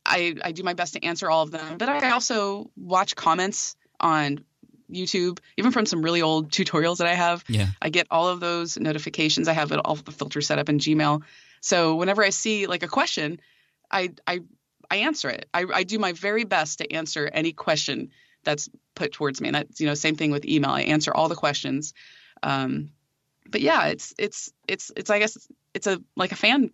I 0.04 0.34
I 0.42 0.52
do 0.52 0.62
my 0.62 0.74
best 0.74 0.94
to 0.94 1.04
answer 1.04 1.30
all 1.30 1.42
of 1.42 1.50
them. 1.50 1.78
But 1.78 1.88
I 1.88 2.10
also 2.10 2.70
watch 2.76 3.14
comments 3.14 3.76
on 4.00 4.44
YouTube, 4.90 5.38
even 5.56 5.72
from 5.72 5.86
some 5.86 6.02
really 6.02 6.22
old 6.22 6.50
tutorials 6.50 6.98
that 6.98 7.06
I 7.06 7.14
have. 7.14 7.44
yeah. 7.48 7.68
I 7.80 7.88
get 7.90 8.06
all 8.10 8.28
of 8.28 8.40
those 8.40 8.78
notifications. 8.78 9.48
I 9.48 9.52
have 9.52 9.72
it 9.72 9.80
all 9.84 9.96
the 9.96 10.12
filters 10.12 10.46
set 10.46 10.58
up 10.58 10.68
in 10.68 10.78
Gmail. 10.78 11.22
So 11.60 11.96
whenever 11.96 12.22
I 12.22 12.30
see 12.30 12.66
like 12.66 12.82
a 12.82 12.88
question, 12.88 13.40
I 13.90 14.10
I 14.26 14.40
I 14.90 14.96
answer 14.96 15.28
it. 15.28 15.48
I, 15.52 15.66
I 15.72 15.82
do 15.84 15.98
my 15.98 16.12
very 16.12 16.44
best 16.44 16.78
to 16.78 16.92
answer 16.92 17.28
any 17.32 17.52
question 17.52 18.10
that's 18.44 18.68
put 18.94 19.12
towards 19.12 19.40
me. 19.40 19.48
And 19.48 19.54
that's 19.56 19.80
you 19.80 19.86
know 19.86 19.94
same 19.94 20.16
thing 20.16 20.30
with 20.30 20.44
email. 20.44 20.70
I 20.70 20.82
answer 20.82 21.14
all 21.14 21.28
the 21.28 21.34
questions. 21.34 21.94
Um, 22.42 22.90
but 23.46 23.60
yeah, 23.60 23.86
it's 23.86 24.14
it's 24.18 24.52
it's 24.66 24.90
it's 24.96 25.10
I 25.10 25.18
guess 25.18 25.36
it's, 25.36 25.48
it's 25.74 25.86
a 25.86 26.00
like 26.16 26.32
a 26.32 26.36
fan. 26.36 26.70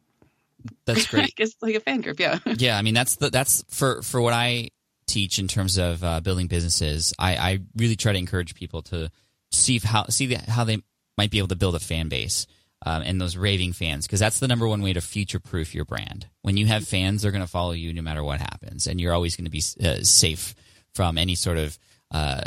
That's 0.87 1.07
great. 1.11 1.25
I 1.25 1.33
guess 1.37 1.55
like 1.61 1.75
a 1.75 1.81
fan 1.81 2.01
group. 2.01 2.21
Yeah. 2.21 2.39
yeah, 2.47 2.79
I 2.79 2.83
mean 2.83 2.95
that's 2.95 3.17
the 3.17 3.31
that's 3.31 3.65
for 3.69 4.03
for 4.03 4.21
what 4.21 4.33
I 4.33 4.71
teach 5.07 5.39
in 5.39 5.49
terms 5.49 5.79
of 5.79 6.03
uh, 6.03 6.21
building 6.21 6.47
businesses. 6.47 7.13
I, 7.19 7.37
I 7.37 7.59
really 7.77 7.97
try 7.97 8.13
to 8.13 8.19
encourage 8.19 8.55
people 8.55 8.83
to 8.83 9.11
see 9.53 9.79
how 9.79 10.07
see 10.07 10.27
the, 10.27 10.39
how 10.51 10.65
they 10.65 10.83
might 11.17 11.31
be 11.31 11.39
able 11.39 11.49
to 11.49 11.57
build 11.57 11.75
a 11.75 11.81
fan 11.81 12.09
base 12.09 12.47
um, 12.85 13.03
and 13.03 13.21
those 13.21 13.37
raving 13.37 13.73
fans 13.73 14.07
because 14.07 14.21
that's 14.21 14.41
the 14.41 14.49
number 14.49 14.67
one 14.67 14.83
way 14.83 14.93
to 14.93 15.01
future 15.01 15.41
proof 15.41 15.75
your 15.75 15.85
brand. 15.85 16.27
When 16.43 16.57
you 16.57 16.67
have 16.67 16.87
fans, 16.87 17.23
they're 17.23 17.33
going 17.33 17.45
to 17.45 17.51
follow 17.51 17.73
you 17.73 17.93
no 17.93 18.03
matter 18.03 18.23
what 18.23 18.41
happens, 18.41 18.87
and 18.87 19.01
you're 19.01 19.15
always 19.15 19.37
going 19.37 19.47
to 19.47 19.51
be 19.51 19.63
uh, 19.83 20.03
safe 20.03 20.55
from 20.95 21.19
any 21.19 21.35
sort 21.35 21.59
of 21.59 21.79
uh, 22.11 22.43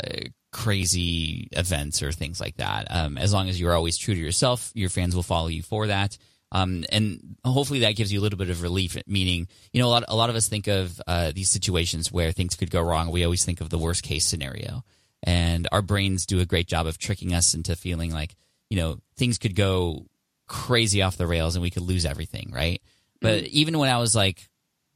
crazy 0.52 1.48
events 1.52 2.02
or 2.02 2.12
things 2.12 2.40
like 2.40 2.56
that. 2.56 2.86
Um, 2.90 3.18
as 3.18 3.32
long 3.32 3.48
as 3.48 3.60
you're 3.60 3.74
always 3.74 3.98
true 3.98 4.14
to 4.14 4.20
yourself, 4.20 4.70
your 4.74 4.88
fans 4.88 5.14
will 5.14 5.22
follow 5.22 5.48
you 5.48 5.62
for 5.62 5.88
that. 5.88 6.16
Um, 6.50 6.84
and 6.90 7.36
hopefully 7.44 7.80
that 7.80 7.96
gives 7.96 8.12
you 8.12 8.20
a 8.20 8.22
little 8.22 8.38
bit 8.38 8.50
of 8.50 8.62
relief. 8.62 8.96
Meaning, 9.06 9.48
you 9.72 9.80
know, 9.82 9.88
a 9.88 9.90
lot, 9.90 10.04
a 10.08 10.16
lot 10.16 10.30
of 10.30 10.36
us 10.36 10.48
think 10.48 10.66
of 10.66 11.00
uh, 11.06 11.32
these 11.34 11.50
situations 11.50 12.10
where 12.10 12.32
things 12.32 12.54
could 12.54 12.70
go 12.70 12.80
wrong. 12.80 13.10
We 13.10 13.24
always 13.24 13.44
think 13.44 13.60
of 13.60 13.70
the 13.70 13.78
worst 13.78 14.02
case 14.02 14.24
scenario, 14.24 14.84
and 15.22 15.68
our 15.72 15.82
brains 15.82 16.26
do 16.26 16.40
a 16.40 16.46
great 16.46 16.66
job 16.66 16.86
of 16.86 16.98
tricking 16.98 17.34
us 17.34 17.54
into 17.54 17.76
feeling 17.76 18.12
like, 18.12 18.34
you 18.70 18.76
know, 18.76 18.98
things 19.16 19.38
could 19.38 19.54
go 19.54 20.06
crazy 20.46 21.02
off 21.02 21.16
the 21.16 21.26
rails 21.26 21.54
and 21.54 21.62
we 21.62 21.70
could 21.70 21.82
lose 21.82 22.04
everything, 22.06 22.50
right? 22.52 22.82
But 23.20 23.44
even 23.44 23.78
when 23.78 23.90
I 23.90 23.98
was 23.98 24.14
like 24.14 24.48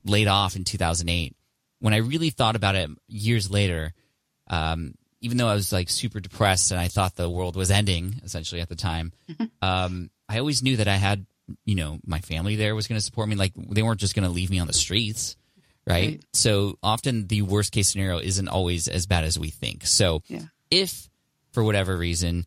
laid 0.04 0.28
off 0.28 0.56
in 0.56 0.64
2008, 0.64 1.36
when 1.80 1.94
I 1.94 1.98
really 1.98 2.30
thought 2.30 2.56
about 2.56 2.76
it 2.76 2.90
years 3.08 3.50
later, 3.50 3.92
um, 4.48 4.94
even 5.20 5.36
though 5.36 5.48
I 5.48 5.54
was 5.54 5.72
like 5.72 5.88
super 5.88 6.20
depressed 6.20 6.70
and 6.70 6.80
I 6.80 6.88
thought 6.88 7.16
the 7.16 7.30
world 7.30 7.56
was 7.56 7.70
ending 7.70 8.20
essentially 8.24 8.60
at 8.60 8.68
the 8.68 8.76
time, 8.76 9.12
um, 9.62 10.10
I 10.28 10.38
always 10.38 10.62
knew 10.62 10.76
that 10.76 10.88
I 10.88 10.96
had, 10.96 11.26
you 11.64 11.74
know, 11.74 11.98
my 12.04 12.20
family 12.20 12.56
there 12.56 12.74
was 12.74 12.86
going 12.88 12.98
to 12.98 13.04
support 13.04 13.28
me. 13.28 13.36
Like 13.36 13.52
they 13.56 13.82
weren't 13.82 14.00
just 14.00 14.14
going 14.14 14.24
to 14.26 14.30
leave 14.32 14.50
me 14.50 14.58
on 14.58 14.66
the 14.66 14.72
streets, 14.72 15.36
right? 15.86 15.94
Right. 15.94 16.24
So 16.32 16.78
often 16.82 17.26
the 17.26 17.42
worst 17.42 17.72
case 17.72 17.88
scenario 17.90 18.18
isn't 18.18 18.48
always 18.48 18.88
as 18.88 19.06
bad 19.06 19.24
as 19.24 19.38
we 19.38 19.50
think. 19.50 19.86
So 19.86 20.22
Yeah. 20.28 20.42
if 20.70 21.08
for 21.52 21.62
whatever 21.64 21.96
reason 21.96 22.46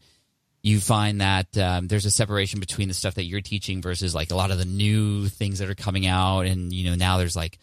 you 0.64 0.80
find 0.80 1.22
that 1.22 1.56
um, 1.60 1.88
there's 1.88 2.06
a 2.06 2.12
separation 2.12 2.60
between 2.60 2.88
the 2.88 2.94
stuff 2.96 3.14
that 3.16 3.26
you're 3.26 3.42
teaching 3.42 3.84
versus 3.84 4.16
like 4.16 4.32
a 4.32 4.36
lot 4.36 4.50
of 4.50 4.58
the 4.58 4.66
new 4.66 5.28
things 5.28 5.60
that 5.60 5.70
are 5.70 5.76
coming 5.76 6.08
out 6.08 6.42
and 6.48 6.74
you 6.74 6.90
know 6.90 6.96
now 6.96 7.18
there's 7.20 7.36
like 7.36 7.60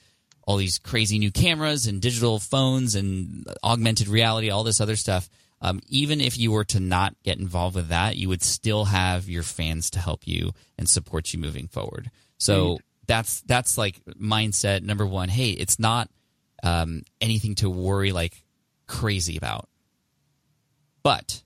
all 0.47 0.57
these 0.57 0.79
crazy 0.79 1.19
new 1.19 1.33
cameras 1.33 1.87
and 1.89 2.01
digital 2.01 2.39
phones 2.39 2.95
and 2.95 3.45
augmented 3.65 4.07
reality 4.07 4.51
all 4.51 4.63
this 4.63 4.81
other 4.81 4.95
stuff 4.95 5.29
um, 5.63 5.81
even 5.89 6.21
if 6.21 6.39
you 6.39 6.53
were 6.53 6.65
to 6.65 6.81
not 6.81 7.15
get 7.23 7.39
involved 7.39 7.77
with 7.77 7.89
that 7.89 8.17
you 8.17 8.29
would 8.29 8.43
still 8.43 8.85
have 8.85 9.29
your 9.29 9.43
fans 9.43 9.89
to 9.91 9.99
help 9.99 10.27
you 10.27 10.53
and 10.77 10.89
support 10.89 11.33
you 11.33 11.39
moving 11.39 11.69
forward 11.69 12.11
so 12.39 12.79
that's 13.07 13.41
that's 13.43 13.79
like 13.79 14.01
mindset 14.21 14.83
number 14.83 15.07
one 15.07 15.29
hey 15.29 15.51
it's 15.51 15.79
not 15.79 16.11
um, 16.63 17.03
anything 17.21 17.55
to 17.57 17.71
worry 17.71 18.13
like 18.13 18.45
crazy 18.87 19.37
about 19.37 19.69
but 21.03 21.43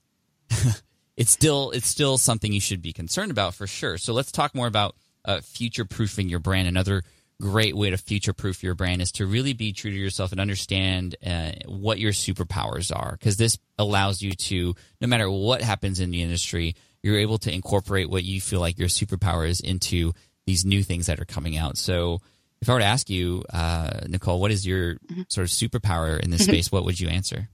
it's 1.16 1.30
still 1.30 1.70
it's 1.70 1.88
still 1.88 2.18
something 2.18 2.52
you 2.52 2.60
should 2.60 2.82
be 2.82 2.92
concerned 2.92 3.30
about 3.30 3.54
for 3.54 3.66
sure. 3.66 3.98
So 3.98 4.12
let's 4.12 4.30
talk 4.30 4.54
more 4.54 4.66
about 4.66 4.94
uh, 5.24 5.40
future 5.40 5.84
proofing 5.84 6.28
your 6.28 6.38
brand. 6.38 6.68
Another 6.68 7.02
great 7.40 7.76
way 7.76 7.90
to 7.90 7.98
future 7.98 8.32
proof 8.32 8.62
your 8.62 8.74
brand 8.74 9.02
is 9.02 9.12
to 9.12 9.26
really 9.26 9.52
be 9.52 9.72
true 9.72 9.90
to 9.90 9.96
yourself 9.96 10.32
and 10.32 10.40
understand 10.40 11.16
uh, 11.24 11.52
what 11.66 11.98
your 11.98 12.12
superpowers 12.12 12.94
are, 12.94 13.12
because 13.12 13.36
this 13.36 13.58
allows 13.78 14.22
you 14.22 14.32
to, 14.32 14.74
no 15.00 15.06
matter 15.06 15.30
what 15.30 15.60
happens 15.60 16.00
in 16.00 16.10
the 16.10 16.22
industry, 16.22 16.74
you're 17.02 17.18
able 17.18 17.38
to 17.38 17.52
incorporate 17.52 18.08
what 18.08 18.24
you 18.24 18.40
feel 18.40 18.60
like 18.60 18.78
your 18.78 18.88
superpower 18.88 19.46
is 19.46 19.60
into 19.60 20.12
these 20.46 20.64
new 20.64 20.82
things 20.82 21.06
that 21.06 21.20
are 21.20 21.26
coming 21.26 21.56
out. 21.56 21.76
So 21.76 22.20
if 22.62 22.70
I 22.70 22.72
were 22.72 22.78
to 22.78 22.86
ask 22.86 23.10
you, 23.10 23.44
uh, 23.52 24.00
Nicole, 24.08 24.40
what 24.40 24.50
is 24.50 24.66
your 24.66 24.94
Mm-hmm. 24.94 25.22
sort 25.28 25.44
of 25.44 25.50
superpower 25.50 26.18
in 26.18 26.30
this 26.30 26.44
space? 26.44 26.72
What 26.72 26.84
would 26.84 26.98
you 26.98 27.08
answer? 27.08 27.48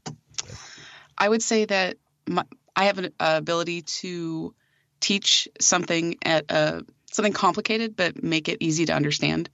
I 1.19 1.29
would 1.29 1.43
say 1.43 1.65
that 1.65 1.97
my, 2.29 2.45
I 2.77 2.85
have 2.85 2.99
an 2.99 3.13
uh, 3.19 3.35
ability 3.37 3.83
to 3.83 4.55
teach 5.01 5.49
something 5.61 6.17
at 6.25 6.51
a, 6.51 6.85
something 7.11 7.33
complicated, 7.33 7.97
but 7.97 8.23
make 8.23 8.49
it 8.49 8.59
easy 8.61 8.87
to 8.87 8.95
understand. 8.95 9.51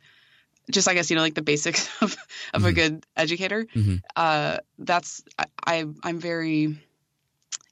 Just 0.71 0.89
I 0.89 0.95
guess 0.95 1.11
you 1.11 1.17
know, 1.17 1.23
like 1.23 1.35
the 1.35 1.43
basics 1.43 1.89
of 2.03 2.17
of 2.55 2.65
a 2.65 2.71
Mhm. 2.71 2.75
good 2.75 3.07
educator. 3.17 3.67
Mhm. 3.75 4.03
Uh, 4.17 4.59
that's 4.79 5.23
I, 5.39 5.47
I 5.67 5.85
I'm 6.03 6.19
very 6.21 6.77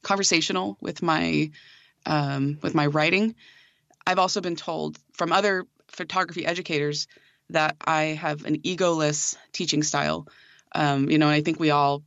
conversational 0.02 0.76
with 0.80 1.02
my 1.02 1.50
um, 2.06 2.58
with 2.62 2.74
my 2.74 2.86
writing. 2.86 3.34
I've 4.06 4.18
also 4.18 4.40
been 4.40 4.56
told 4.56 4.98
from 5.14 5.32
other 5.32 5.66
photography 5.88 6.46
educators 6.46 7.08
that 7.50 7.76
I 7.84 8.02
have 8.20 8.44
an 8.44 8.58
egoless 8.62 9.36
teaching 9.52 9.82
style. 9.82 10.26
Um, 10.74 11.10
you 11.10 11.18
know, 11.18 11.26
and 11.26 11.34
I 11.34 11.42
think 11.42 11.58
we 11.58 11.70
all 11.70 12.02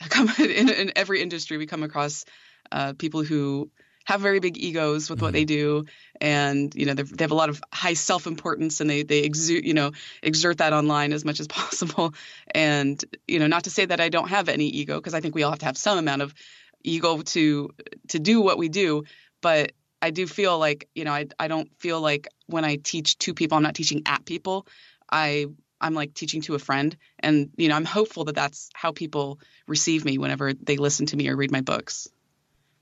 come 0.08 0.30
in, 0.38 0.68
in 0.68 0.92
every 0.96 1.20
industry 1.22 1.56
we 1.56 1.66
come 1.66 1.82
across 1.82 2.24
uh, 2.72 2.92
people 2.94 3.22
who 3.22 3.70
have 4.06 4.20
very 4.20 4.40
big 4.40 4.56
egos 4.56 5.10
with 5.10 5.20
what 5.20 5.30
Mhm. 5.30 5.32
they 5.34 5.44
do. 5.44 5.84
And 6.20 6.74
you 6.74 6.86
know 6.86 6.94
they 6.94 7.24
have 7.24 7.32
a 7.32 7.34
lot 7.34 7.50
of 7.50 7.60
high 7.72 7.94
self-importance 7.94 8.80
and 8.80 8.88
they 8.88 9.02
they 9.02 9.18
exude 9.18 9.66
you 9.66 9.74
know 9.74 9.92
exert 10.22 10.58
that 10.58 10.72
online 10.72 11.12
as 11.12 11.24
much 11.24 11.40
as 11.40 11.48
possible. 11.60 12.14
And 12.54 13.04
you 13.28 13.38
know 13.38 13.48
not 13.48 13.64
to 13.64 13.70
say 13.70 13.84
that 13.84 14.00
I 14.00 14.08
don't 14.08 14.28
have 14.28 14.48
any 14.48 14.68
ego 14.68 14.94
because 14.96 15.12
I 15.14 15.20
think 15.20 15.34
we 15.34 15.42
all 15.42 15.50
have 15.50 15.58
to 15.60 15.66
have 15.66 15.76
some 15.76 15.98
amount 15.98 16.22
of 16.22 16.34
ego 16.82 17.20
to 17.22 17.70
to 18.08 18.18
do 18.18 18.40
what 18.40 18.58
we 18.58 18.68
do. 18.68 19.04
But 19.42 19.72
I 20.00 20.10
do 20.10 20.26
feel 20.26 20.58
like 20.58 20.88
you 20.94 21.04
know 21.04 21.12
I 21.12 21.26
I 21.38 21.48
don't 21.48 21.68
feel 21.78 22.00
like 22.00 22.28
when 22.46 22.64
I 22.64 22.76
teach 22.76 23.18
to 23.18 23.34
people 23.34 23.56
I'm 23.56 23.62
not 23.64 23.74
teaching 23.74 24.02
at 24.06 24.24
people. 24.24 24.66
I 25.10 25.46
I'm 25.80 25.94
like 25.94 26.14
teaching 26.14 26.42
to 26.42 26.54
a 26.54 26.58
friend. 26.58 26.96
And 27.18 27.50
you 27.56 27.68
know 27.68 27.76
I'm 27.76 27.84
hopeful 27.84 28.24
that 28.26 28.34
that's 28.36 28.70
how 28.74 28.92
people 28.92 29.40
receive 29.66 30.04
me 30.04 30.16
whenever 30.18 30.52
they 30.54 30.76
listen 30.76 31.06
to 31.06 31.16
me 31.16 31.28
or 31.28 31.36
read 31.36 31.50
my 31.50 31.60
books. 31.60 32.08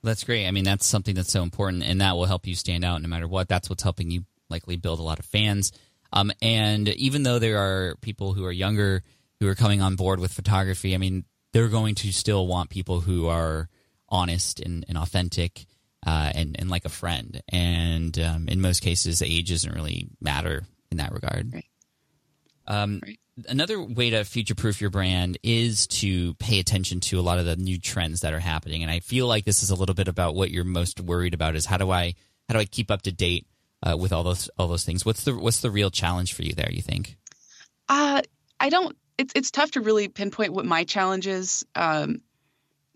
That's 0.04 0.24
great. 0.24 0.46
I 0.46 0.50
mean, 0.50 0.64
that's 0.64 0.86
something 0.86 1.14
that's 1.14 1.32
so 1.32 1.42
important, 1.42 1.82
and 1.82 2.00
that 2.00 2.14
will 2.14 2.26
help 2.26 2.46
you 2.46 2.54
stand 2.54 2.84
out 2.84 3.00
no 3.00 3.08
matter 3.08 3.26
what. 3.26 3.48
That's 3.48 3.70
what's 3.70 3.82
helping 3.82 4.10
you 4.10 4.24
likely 4.50 4.76
build 4.76 4.98
a 4.98 5.02
lot 5.02 5.18
of 5.18 5.24
fans. 5.24 5.72
Um, 6.12 6.30
and 6.40 6.88
even 6.90 7.22
though 7.22 7.38
there 7.38 7.58
are 7.58 7.96
people 8.00 8.34
who 8.34 8.44
are 8.44 8.52
younger 8.52 9.02
who 9.40 9.48
are 9.48 9.54
coming 9.54 9.82
on 9.82 9.96
board 9.96 10.20
with 10.20 10.32
photography, 10.32 10.94
I 10.94 10.98
mean, 10.98 11.24
they're 11.52 11.68
going 11.68 11.96
to 11.96 12.12
still 12.12 12.46
want 12.46 12.70
people 12.70 13.00
who 13.00 13.28
are 13.28 13.68
honest 14.08 14.60
and, 14.60 14.84
and 14.88 14.96
authentic 14.96 15.66
uh, 16.06 16.30
and, 16.34 16.56
and 16.58 16.70
like 16.70 16.84
a 16.84 16.90
friend. 16.90 17.42
And 17.48 18.16
um, 18.18 18.48
in 18.48 18.60
most 18.60 18.80
cases, 18.80 19.22
age 19.22 19.50
doesn't 19.50 19.74
really 19.74 20.08
matter 20.20 20.64
in 20.90 20.98
that 20.98 21.12
regard. 21.12 21.52
Right. 21.52 21.64
Um, 22.66 23.00
Right. 23.02 23.18
Another 23.48 23.82
way 23.82 24.10
to 24.10 24.24
future 24.24 24.54
proof 24.54 24.80
your 24.80 24.90
brand 24.90 25.38
is 25.42 25.88
to 25.88 26.34
pay 26.34 26.60
attention 26.60 27.00
to 27.00 27.18
a 27.18 27.20
lot 27.22 27.40
of 27.40 27.46
the 27.46 27.56
new 27.56 27.80
trends 27.80 28.20
that 28.20 28.32
are 28.32 28.38
happening. 28.38 28.82
And 28.82 28.92
I 28.92 29.00
feel 29.00 29.26
like 29.26 29.44
this 29.44 29.64
is 29.64 29.70
a 29.70 29.74
little 29.74 29.96
bit 29.96 30.06
about 30.06 30.36
what 30.36 30.52
you're 30.52 30.62
most 30.62 31.00
worried 31.00 31.34
about 31.34 31.56
is 31.56 31.66
how 31.66 31.76
do 31.76 31.90
I 31.90 32.14
how 32.48 32.54
do 32.54 32.60
I 32.60 32.64
keep 32.64 32.92
up 32.92 33.02
to 33.02 33.12
date 33.12 33.48
uh, 33.82 33.96
with 33.96 34.12
all 34.12 34.22
those 34.22 34.48
all 34.56 34.68
those 34.68 34.84
things? 34.84 35.04
What's 35.04 35.24
the 35.24 35.34
what's 35.36 35.60
the 35.60 35.72
real 35.72 35.90
challenge 35.90 36.32
for 36.32 36.42
you 36.42 36.52
there? 36.52 36.70
You 36.70 36.80
think? 36.80 37.16
Uh, 37.88 38.22
I 38.60 38.68
don't. 38.68 38.96
It's 39.18 39.32
it's 39.34 39.50
tough 39.50 39.72
to 39.72 39.80
really 39.80 40.06
pinpoint 40.06 40.52
what 40.52 40.64
my 40.64 40.84
challenge 40.84 41.26
is. 41.26 41.66
Um, 41.74 42.20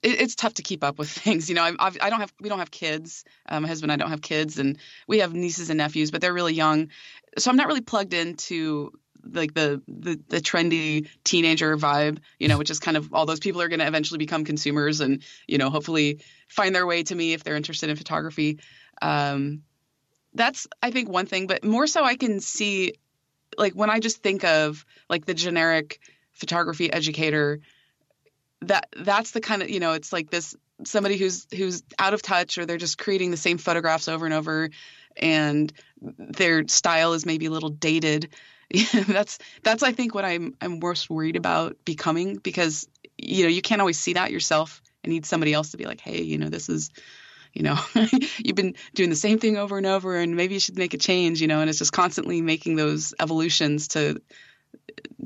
it, 0.04 0.20
it's 0.20 0.37
tough 0.37 0.54
to 0.54 0.62
keep 0.62 0.84
up 0.84 1.00
with 1.00 1.10
things. 1.10 1.48
You 1.48 1.56
know, 1.56 1.64
I've, 1.64 1.98
I 2.00 2.10
don't 2.10 2.20
have 2.20 2.32
we 2.40 2.48
don't 2.48 2.60
have 2.60 2.70
kids. 2.70 3.25
Um, 3.48 3.64
my 3.64 3.68
husband 3.68 3.90
and 3.90 4.00
I 4.00 4.04
don't 4.04 4.12
have 4.12 4.22
kids, 4.22 4.60
and 4.60 4.78
we 5.08 5.18
have 5.18 5.34
nieces 5.34 5.68
and 5.68 5.78
nephews, 5.78 6.12
but 6.12 6.20
they're 6.20 6.32
really 6.32 6.54
young, 6.54 6.90
so 7.37 7.50
I'm 7.50 7.56
not 7.56 7.66
really 7.66 7.80
plugged 7.80 8.14
into 8.14 8.92
like 9.25 9.54
the 9.54 9.82
the, 9.88 10.20
the 10.28 10.40
trendy 10.40 11.08
teenager 11.25 11.76
vibe. 11.76 12.18
You 12.38 12.48
know, 12.48 12.58
which 12.58 12.70
is 12.70 12.78
kind 12.78 12.96
of 12.96 13.12
all 13.12 13.26
those 13.26 13.40
people 13.40 13.60
are 13.62 13.68
going 13.68 13.80
to 13.80 13.87
eventually 13.87 14.18
become 14.18 14.44
consumers, 14.44 15.00
and 15.00 15.22
you 15.46 15.58
know, 15.58 15.70
hopefully 15.70 16.20
find 16.48 16.75
their 16.75 16.87
way 16.87 17.02
to 17.04 17.14
me 17.14 17.32
if 17.32 17.44
they're 17.44 17.56
interested 17.56 17.90
in 17.90 17.96
photography. 17.96 18.58
Um, 19.02 19.62
that's 20.34 20.66
I 20.82 20.90
think 20.90 21.08
one 21.08 21.26
thing, 21.26 21.46
but 21.46 21.64
more 21.64 21.87
so 21.87 22.04
I 22.04 22.16
can 22.16 22.40
see 22.40 22.94
like 23.56 23.75
when 23.75 23.90
I 23.90 24.00
just 24.00 24.22
think 24.22 24.44
of 24.44 24.84
like 25.08 25.25
the 25.25 25.34
generic 25.34 26.00
photography 26.32 26.92
educator, 26.92 27.60
that 28.62 28.88
that's 28.96 29.32
the 29.32 29.40
kind 29.40 29.62
of 29.62 29.70
you 29.70 29.80
know 29.80 29.92
it's 29.92 30.12
like 30.12 30.30
this 30.30 30.56
somebody 30.84 31.16
who's 31.16 31.46
who's 31.54 31.82
out 31.98 32.14
of 32.14 32.22
touch 32.22 32.58
or 32.58 32.66
they're 32.66 32.76
just 32.76 32.98
creating 32.98 33.30
the 33.30 33.37
same 33.37 33.58
photographs 33.58 34.08
over 34.08 34.25
and 34.25 34.34
over, 34.34 34.70
and 35.16 35.72
their 36.00 36.66
style 36.68 37.12
is 37.12 37.26
maybe 37.26 37.46
a 37.46 37.50
little 37.50 37.70
dated. 37.70 38.30
that's 39.08 39.38
that's 39.62 39.82
I 39.82 39.92
think 39.92 40.14
what 40.14 40.25
I'm 40.25 40.54
I'm 40.60 40.78
most 40.78 41.08
worried 41.08 41.37
about 41.37 41.76
becoming 41.84 42.37
because 42.37 42.88
you 43.16 43.44
know 43.44 43.48
you 43.48 43.62
can't 43.62 43.80
always 43.80 43.98
see 43.98 44.14
that 44.14 44.30
yourself 44.30 44.82
and 45.02 45.12
need 45.12 45.26
somebody 45.26 45.54
else 45.54 45.70
to 45.70 45.76
be 45.76 45.87
like 45.87 46.00
hey 46.00 46.22
you 46.22 46.38
know 46.38 46.48
this 46.48 46.68
is 46.68 46.90
you 47.54 47.62
know 47.62 47.78
you've 48.38 48.56
been 48.56 48.75
doing 48.94 49.10
the 49.10 49.16
same 49.16 49.38
thing 49.38 49.56
over 49.56 49.78
and 49.78 49.87
over 49.87 50.16
and 50.16 50.37
maybe 50.37 50.54
you 50.54 50.60
should 50.60 50.76
make 50.76 50.92
a 50.92 50.98
change 50.98 51.40
you 51.40 51.46
know 51.46 51.60
and 51.60 51.70
it's 51.70 51.78
just 51.78 51.92
constantly 51.92 52.42
making 52.42 52.76
those 52.76 53.14
evolutions 53.18 53.88
to 53.88 54.20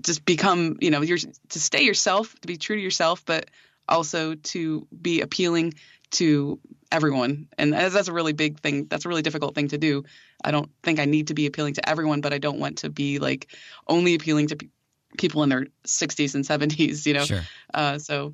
just 0.00 0.24
become 0.24 0.76
you 0.80 0.90
know 0.90 1.02
you're 1.02 1.18
to 1.18 1.60
stay 1.60 1.82
yourself 1.82 2.38
to 2.40 2.46
be 2.46 2.56
true 2.56 2.76
to 2.76 2.82
yourself 2.82 3.24
but 3.24 3.50
also 3.88 4.36
to 4.36 4.86
be 5.00 5.20
appealing 5.20 5.74
to 6.12 6.60
everyone. 6.90 7.48
And 7.58 7.72
that's 7.72 7.94
that's 7.94 8.08
a 8.08 8.12
really 8.12 8.32
big 8.32 8.60
thing 8.60 8.86
that's 8.86 9.04
a 9.04 9.08
really 9.08 9.22
difficult 9.22 9.54
thing 9.54 9.68
to 9.68 9.78
do. 9.78 10.04
I 10.44 10.50
don't 10.50 10.70
think 10.82 10.98
i 10.98 11.04
need 11.04 11.28
to 11.28 11.34
be 11.34 11.46
appealing 11.46 11.74
to 11.74 11.88
everyone 11.88 12.20
but 12.20 12.32
i 12.32 12.38
don't 12.38 12.58
want 12.58 12.78
to 12.78 12.90
be 12.90 13.20
like 13.20 13.54
only 13.86 14.14
appealing 14.14 14.48
to 14.48 14.56
pe- 14.56 14.68
people 15.16 15.42
in 15.44 15.48
their 15.48 15.66
60s 15.86 16.34
and 16.34 16.44
70s 16.44 17.06
you 17.06 17.14
know? 17.14 17.24
Sure. 17.24 17.42
uh, 17.74 17.98
so. 17.98 18.32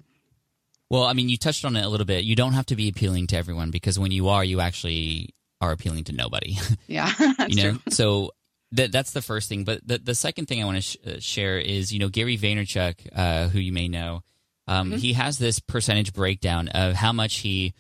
Well, 0.91 1.05
I 1.05 1.13
mean, 1.13 1.29
you 1.29 1.37
touched 1.37 1.67
on 1.67 1.77
it 1.77 1.85
a 1.85 1.89
little 1.89 2.07
bit. 2.07 2.25
You 2.25 2.35
don't 2.35 2.55
have 2.55 2.65
to 2.67 2.77
be 2.77 2.89
appealing 2.89 3.27
to 3.29 3.37
everyone 3.37 3.71
because 3.71 3.99
when 3.99 4.11
you 4.11 4.29
are, 4.29 4.43
you 4.43 4.61
actually 4.61 5.35
are 5.61 5.71
appealing 5.71 6.05
to 6.05 6.13
nobody. 6.13 6.57
yeah 6.87 7.13
you 7.47 7.57
know? 7.57 7.73
true. 7.73 7.81
So 7.91 8.33
that 8.73 8.93
that's 8.93 9.11
the 9.11 9.23
first 9.23 9.49
thing. 9.49 9.65
But 9.65 9.87
the, 9.87 9.99
the 9.99 10.15
second 10.15 10.47
thing 10.47 10.63
i 10.63 10.65
want 10.65 10.77
to 10.77 10.83
sh- 10.83 10.97
uh, 11.07 11.21
share 11.21 11.59
is 11.59 11.93
you 11.93 11.99
know 11.99 12.09
gary 12.09 12.39
vaynerchuk 12.39 13.07
uh, 13.15 13.49
who 13.49 13.59
you 13.59 13.73
may 13.73 13.89
know 13.89 14.23
um, 14.69 14.93
Mhm. 14.93 14.99
he 15.01 15.13
has 15.15 15.39
this 15.39 15.59
percentage 15.59 16.13
breakdown 16.13 16.69
of 16.69 16.95
how 16.95 17.13
much 17.13 17.39
he 17.39 17.75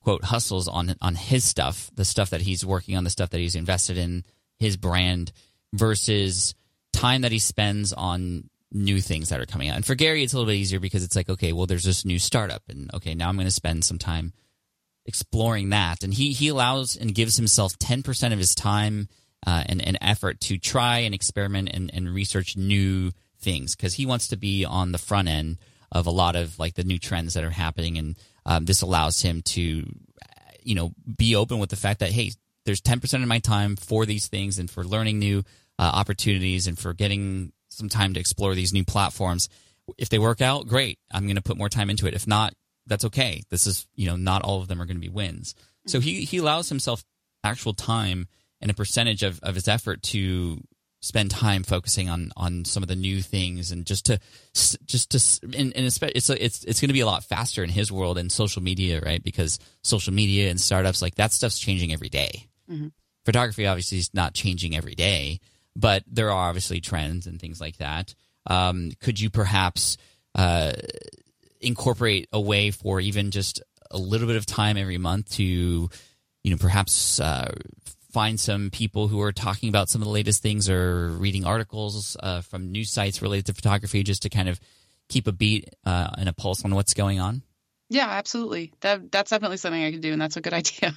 quote 0.00 0.22
hustles 0.24 0.68
on 0.68 0.94
on 1.00 1.16
his 1.16 1.44
stuff 1.44 1.90
the 1.94 2.04
stuff 2.04 2.30
that 2.30 2.42
he's 2.42 2.64
working 2.64 2.96
on 2.96 3.02
the 3.02 3.10
stuff 3.10 3.30
that 3.30 3.40
he's 3.40 3.56
invested 3.56 3.96
in 3.98 4.22
his 4.58 4.76
brand 4.76 5.32
versus 5.72 6.54
time 6.92 7.22
that 7.22 7.32
he 7.32 7.38
spends 7.40 7.92
on 7.92 8.48
new 8.72 9.00
things 9.00 9.30
that 9.30 9.40
are 9.40 9.46
coming 9.46 9.68
out 9.68 9.76
and 9.76 9.84
for 9.86 9.94
gary 9.96 10.22
it's 10.22 10.32
a 10.32 10.36
little 10.36 10.50
bit 10.50 10.56
easier 10.58 10.78
because 10.80 11.02
it's 11.02 11.16
like 11.16 11.28
okay 11.28 11.52
well 11.52 11.66
there's 11.66 11.84
this 11.84 12.04
new 12.04 12.18
startup 12.18 12.62
and 12.68 12.88
okay 12.94 13.14
now 13.14 13.28
i'm 13.28 13.36
going 13.36 13.46
to 13.46 13.50
spend 13.50 13.84
some 13.84 13.98
time 13.98 14.32
exploring 15.04 15.70
that 15.70 16.02
and 16.02 16.14
he 16.14 16.32
he 16.32 16.48
allows 16.48 16.96
and 16.96 17.14
gives 17.14 17.36
himself 17.36 17.78
10% 17.78 18.32
of 18.32 18.38
his 18.38 18.54
time 18.54 19.08
uh, 19.46 19.62
and, 19.66 19.80
and 19.86 19.96
effort 20.00 20.40
to 20.40 20.58
try 20.58 20.98
and 20.98 21.14
experiment 21.14 21.68
and, 21.72 21.90
and 21.94 22.12
research 22.12 22.56
new 22.56 23.12
things 23.40 23.76
because 23.76 23.94
he 23.94 24.04
wants 24.06 24.26
to 24.28 24.36
be 24.36 24.64
on 24.64 24.90
the 24.90 24.98
front 24.98 25.28
end 25.28 25.58
of 25.92 26.06
a 26.06 26.10
lot 26.10 26.36
of 26.36 26.58
like 26.58 26.74
the 26.74 26.84
new 26.84 26.98
trends 26.98 27.34
that 27.34 27.44
are 27.44 27.50
happening. 27.50 27.98
And 27.98 28.16
um, 28.44 28.64
this 28.64 28.82
allows 28.82 29.22
him 29.22 29.42
to 29.42 29.86
you 30.62 30.74
know 30.74 30.92
be 31.16 31.36
open 31.36 31.58
with 31.58 31.70
the 31.70 31.76
fact 31.76 32.00
that 32.00 32.10
hey 32.10 32.32
there's 32.64 32.80
10% 32.80 33.22
of 33.22 33.28
my 33.28 33.38
time 33.38 33.76
for 33.76 34.04
these 34.04 34.26
things 34.26 34.58
and 34.58 34.68
for 34.68 34.82
learning 34.82 35.20
new 35.20 35.44
uh, 35.78 35.90
opportunities 35.94 36.66
and 36.66 36.76
for 36.76 36.92
getting 36.92 37.52
some 37.68 37.88
time 37.88 38.14
to 38.14 38.20
explore 38.20 38.56
these 38.56 38.72
new 38.72 38.84
platforms. 38.84 39.48
If 39.96 40.08
they 40.08 40.18
work 40.18 40.40
out 40.40 40.66
great. 40.66 40.98
I'm 41.12 41.24
going 41.24 41.36
to 41.36 41.42
put 41.42 41.56
more 41.56 41.68
time 41.68 41.90
into 41.90 42.08
it. 42.08 42.14
If 42.14 42.26
not 42.26 42.54
that's 42.86 43.04
okay. 43.04 43.42
This 43.50 43.66
is 43.66 43.86
you 43.94 44.06
know 44.06 44.16
not 44.16 44.42
all 44.42 44.60
of 44.60 44.68
them 44.68 44.80
are 44.80 44.86
going 44.86 44.96
to 44.96 45.00
be 45.00 45.08
wins. 45.08 45.54
So 45.86 46.00
he 46.00 46.24
he 46.24 46.38
allows 46.38 46.68
himself 46.68 47.04
actual 47.44 47.74
time 47.74 48.26
and 48.60 48.70
a 48.70 48.74
percentage 48.74 49.22
of, 49.22 49.38
of 49.42 49.54
his 49.54 49.68
effort 49.68 50.02
to 50.02 50.60
spend 51.06 51.30
time 51.30 51.62
focusing 51.62 52.08
on 52.10 52.30
on 52.36 52.64
some 52.64 52.82
of 52.82 52.88
the 52.88 52.96
new 52.96 53.22
things 53.22 53.70
and 53.72 53.86
just 53.86 54.06
to 54.06 54.18
just 54.84 55.10
to 55.10 55.46
and, 55.56 55.72
and 55.76 55.86
it's 55.86 55.98
it's 56.02 56.30
it's, 56.30 56.64
it's 56.64 56.80
going 56.80 56.88
to 56.88 56.92
be 56.94 57.00
a 57.00 57.06
lot 57.06 57.24
faster 57.24 57.62
in 57.62 57.70
his 57.70 57.90
world 57.92 58.18
and 58.18 58.30
social 58.30 58.62
media 58.62 59.00
right 59.00 59.22
because 59.22 59.58
social 59.82 60.12
media 60.12 60.50
and 60.50 60.60
startups 60.60 61.00
like 61.00 61.14
that 61.14 61.32
stuff's 61.32 61.58
changing 61.58 61.92
every 61.92 62.08
day. 62.08 62.48
Mhm. 62.70 62.90
photography 63.24 63.66
obviously 63.66 63.98
is 63.98 64.12
not 64.12 64.34
changing 64.34 64.76
every 64.76 64.94
day 64.96 65.38
but 65.76 66.02
there 66.10 66.30
are 66.32 66.48
obviously 66.48 66.80
trends 66.80 67.26
and 67.28 67.40
things 67.40 67.60
like 67.60 67.76
that 67.76 68.14
um, 68.48 68.90
could 69.00 69.20
you 69.20 69.30
perhaps 69.30 69.96
uh, 70.34 70.72
incorporate 71.60 72.28
a 72.32 72.40
way 72.40 72.70
for 72.70 73.00
even 73.00 73.30
just 73.30 73.62
a 73.90 73.98
little 73.98 74.26
bit 74.26 74.36
of 74.36 74.46
time 74.46 74.76
every 74.76 74.98
month 74.98 75.30
to 75.30 75.44
you 75.44 76.50
know 76.50 76.56
perhaps 76.56 77.20
uh, 77.20 77.52
find 78.16 78.40
some 78.40 78.70
people 78.70 79.08
who 79.08 79.20
are 79.20 79.32
talking 79.32 79.68
about 79.68 79.88
some 79.90 80.00
of 80.02 80.06
the 80.06 80.12
latest 80.20 80.40
things 80.42 80.70
or 80.70 81.08
reading 81.24 81.44
articles 81.44 82.16
uh, 82.20 82.40
from 82.40 82.72
news 82.72 82.90
sites 82.90 83.20
related 83.20 83.44
to 83.46 83.52
photography 83.52 84.02
just 84.02 84.22
to 84.22 84.30
kind 84.30 84.48
of 84.48 84.58
keep 85.08 85.26
a 85.26 85.32
beat 85.32 85.68
uh, 85.84 86.08
and 86.18 86.26
a 86.28 86.32
pulse 86.32 86.64
on 86.64 86.74
what's 86.74 86.94
going 86.94 87.20
on 87.20 87.42
Yeah, 87.90 88.08
absolutely. 88.08 88.72
That 88.80 89.12
that's 89.12 89.30
definitely 89.30 89.58
something 89.58 89.82
I 89.84 89.90
could 89.92 90.00
do, 90.00 90.12
and 90.14 90.20
that's 90.22 90.36
a 90.36 90.40
good 90.40 90.54
idea. 90.62 90.94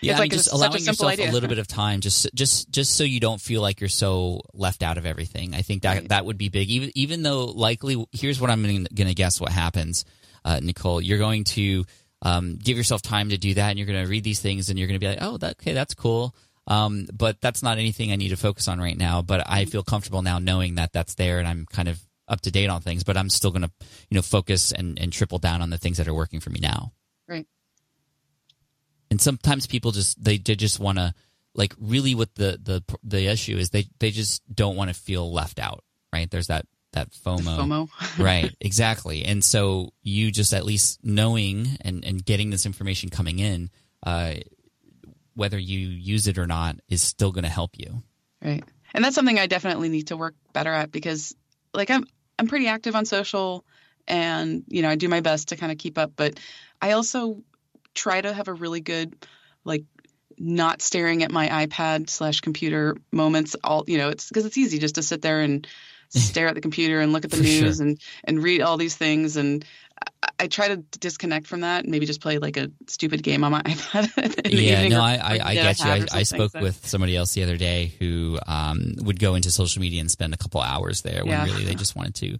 Yeah, 0.00 0.12
it's 0.12 0.18
I 0.18 0.22
like 0.24 0.30
mean, 0.32 0.32
a, 0.32 0.42
just 0.42 0.50
such 0.50 0.54
allowing 0.58 0.82
a 0.82 0.84
yourself 0.84 1.12
idea. 1.12 1.30
a 1.30 1.32
little 1.32 1.48
bit 1.48 1.58
of 1.58 1.68
time, 1.68 2.00
just 2.00 2.28
just 2.34 2.70
just 2.70 2.96
so 2.96 3.04
you 3.04 3.20
don't 3.20 3.40
feel 3.40 3.62
like 3.62 3.80
you're 3.80 3.88
so 4.04 4.40
left 4.52 4.82
out 4.82 4.98
of 4.98 5.06
everything. 5.06 5.54
I 5.54 5.62
think 5.62 5.82
that 5.82 5.94
Right. 5.98 6.08
that 6.08 6.26
would 6.26 6.38
be 6.38 6.48
big. 6.48 6.68
Even 6.70 6.90
even 6.94 7.22
though 7.22 7.44
likely, 7.46 7.94
here's 8.10 8.40
what 8.40 8.50
I'm 8.50 8.62
going 8.62 9.08
to 9.12 9.14
guess 9.14 9.40
what 9.40 9.52
happens, 9.52 10.04
uh, 10.44 10.58
Nicole. 10.60 11.00
You're 11.00 11.22
going 11.28 11.44
to 11.56 11.84
um, 12.22 12.56
give 12.56 12.76
yourself 12.76 13.02
time 13.02 13.28
to 13.30 13.36
do 13.36 13.54
that, 13.54 13.70
and 13.70 13.78
you're 13.78 13.86
going 13.86 14.02
to 14.02 14.10
read 14.10 14.24
these 14.24 14.40
things, 14.40 14.70
and 14.70 14.78
you're 14.78 14.88
going 14.88 14.98
to 14.98 15.04
be 15.04 15.08
like, 15.08 15.18
oh, 15.20 15.36
that, 15.38 15.56
okay, 15.60 15.72
that's 15.72 15.94
cool. 15.94 16.34
Um, 16.66 17.06
but 17.12 17.40
that's 17.40 17.62
not 17.62 17.78
anything 17.78 18.12
I 18.12 18.16
need 18.16 18.28
to 18.28 18.36
focus 18.36 18.68
on 18.68 18.80
right 18.80 18.96
now. 18.96 19.20
But 19.22 19.42
I 19.48 19.64
feel 19.64 19.82
comfortable 19.82 20.22
now 20.22 20.38
knowing 20.38 20.76
that 20.76 20.92
that's 20.92 21.14
there, 21.16 21.40
and 21.40 21.48
I'm 21.48 21.66
kind 21.66 21.88
of 21.88 22.00
up 22.28 22.40
to 22.42 22.50
date 22.52 22.70
on 22.70 22.80
things. 22.80 23.02
But 23.02 23.16
I'm 23.16 23.28
still 23.28 23.50
going 23.50 23.62
to, 23.62 23.70
you 24.08 24.14
know, 24.14 24.22
focus 24.22 24.70
and 24.72 24.98
and 24.98 25.12
triple 25.12 25.38
down 25.38 25.60
on 25.60 25.70
the 25.70 25.78
things 25.78 25.98
that 25.98 26.06
are 26.06 26.14
working 26.14 26.38
for 26.40 26.50
me 26.50 26.60
now. 26.62 26.92
Right. 27.28 27.46
and 29.10 29.20
sometimes 29.20 29.66
people 29.66 29.90
just 29.90 30.22
they, 30.22 30.38
they 30.38 30.54
just 30.54 30.80
want 30.80 30.98
to 30.98 31.14
like 31.54 31.74
really 31.78 32.14
what 32.14 32.34
the 32.34 32.58
the 32.62 32.82
the 33.02 33.26
issue 33.26 33.56
is 33.56 33.70
they 33.70 33.86
they 33.98 34.10
just 34.10 34.42
don't 34.54 34.76
want 34.76 34.88
to 34.88 34.94
feel 34.94 35.30
left 35.32 35.58
out 35.58 35.84
right 36.12 36.30
there's 36.30 36.46
that 36.48 36.66
that 36.92 37.10
fomo, 37.10 37.88
FOMO. 37.88 37.88
right 38.18 38.54
exactly 38.60 39.24
and 39.24 39.42
so 39.44 39.92
you 40.02 40.30
just 40.30 40.52
at 40.52 40.64
least 40.64 40.98
knowing 41.02 41.76
and 41.80 42.04
and 42.04 42.24
getting 42.24 42.50
this 42.50 42.66
information 42.66 43.08
coming 43.08 43.38
in 43.38 43.70
uh 44.04 44.34
whether 45.34 45.58
you 45.58 45.78
use 45.78 46.26
it 46.26 46.38
or 46.38 46.46
not 46.46 46.76
is 46.88 47.02
still 47.02 47.32
going 47.32 47.44
to 47.44 47.50
help 47.50 47.70
you 47.78 48.02
Right. 48.44 48.64
And 48.94 49.04
that's 49.04 49.14
something 49.14 49.38
I 49.38 49.46
definitely 49.46 49.88
need 49.88 50.08
to 50.08 50.16
work 50.16 50.34
better 50.52 50.72
at 50.72 50.90
because 50.90 51.34
like 51.72 51.90
I'm 51.90 52.04
I'm 52.38 52.48
pretty 52.48 52.66
active 52.66 52.96
on 52.96 53.04
social 53.04 53.64
and 54.08 54.64
you 54.68 54.82
know, 54.82 54.88
I 54.88 54.96
do 54.96 55.08
my 55.08 55.20
best 55.20 55.48
to 55.48 55.56
kind 55.56 55.72
of 55.72 55.78
keep 55.78 55.96
up, 55.96 56.12
but 56.16 56.38
I 56.80 56.92
also 56.92 57.42
try 57.94 58.20
to 58.20 58.32
have 58.32 58.48
a 58.48 58.54
really 58.54 58.80
good 58.80 59.14
like 59.64 59.84
not 60.38 60.82
staring 60.82 61.22
at 61.22 61.30
my 61.30 61.66
iPad 61.66 62.10
slash 62.10 62.40
computer 62.40 62.96
moments 63.12 63.54
all 63.62 63.84
you 63.86 63.98
know, 63.98 64.08
it's 64.08 64.28
because 64.28 64.44
it's 64.44 64.58
easy 64.58 64.78
just 64.78 64.96
to 64.96 65.02
sit 65.02 65.22
there 65.22 65.40
and 65.40 65.66
stare 66.20 66.48
at 66.48 66.54
the 66.54 66.60
computer 66.60 67.00
and 67.00 67.12
look 67.12 67.24
at 67.24 67.30
the 67.30 67.36
For 67.38 67.42
news 67.42 67.76
sure. 67.78 67.86
and 67.86 68.00
and 68.24 68.42
read 68.42 68.60
all 68.62 68.76
these 68.76 68.96
things 68.96 69.36
and 69.36 69.64
I, 70.22 70.28
I 70.40 70.46
try 70.48 70.68
to 70.68 70.76
disconnect 70.76 71.46
from 71.46 71.60
that 71.60 71.84
and 71.84 71.90
maybe 71.90 72.06
just 72.06 72.20
play 72.20 72.38
like 72.38 72.56
a 72.56 72.70
stupid 72.88 73.22
game 73.22 73.44
on 73.44 73.52
my 73.52 73.62
iPad. 73.66 74.50
yeah 74.52 74.88
no 74.88 74.98
or- 74.98 75.02
i 75.02 75.14
i, 75.16 75.40
I 75.50 75.54
get 75.54 75.78
you 75.80 75.90
i, 75.90 76.06
I 76.12 76.22
spoke 76.24 76.52
so- 76.52 76.60
with 76.60 76.86
somebody 76.86 77.16
else 77.16 77.32
the 77.34 77.42
other 77.42 77.56
day 77.56 77.94
who 77.98 78.38
um 78.46 78.94
would 78.98 79.18
go 79.18 79.34
into 79.34 79.50
social 79.50 79.80
media 79.80 80.00
and 80.00 80.10
spend 80.10 80.34
a 80.34 80.36
couple 80.36 80.60
hours 80.60 81.02
there 81.02 81.20
when 81.24 81.28
Yeah. 81.32 81.44
really 81.44 81.64
they 81.64 81.74
just 81.84 81.96
wanted 81.96 82.14
to 82.16 82.38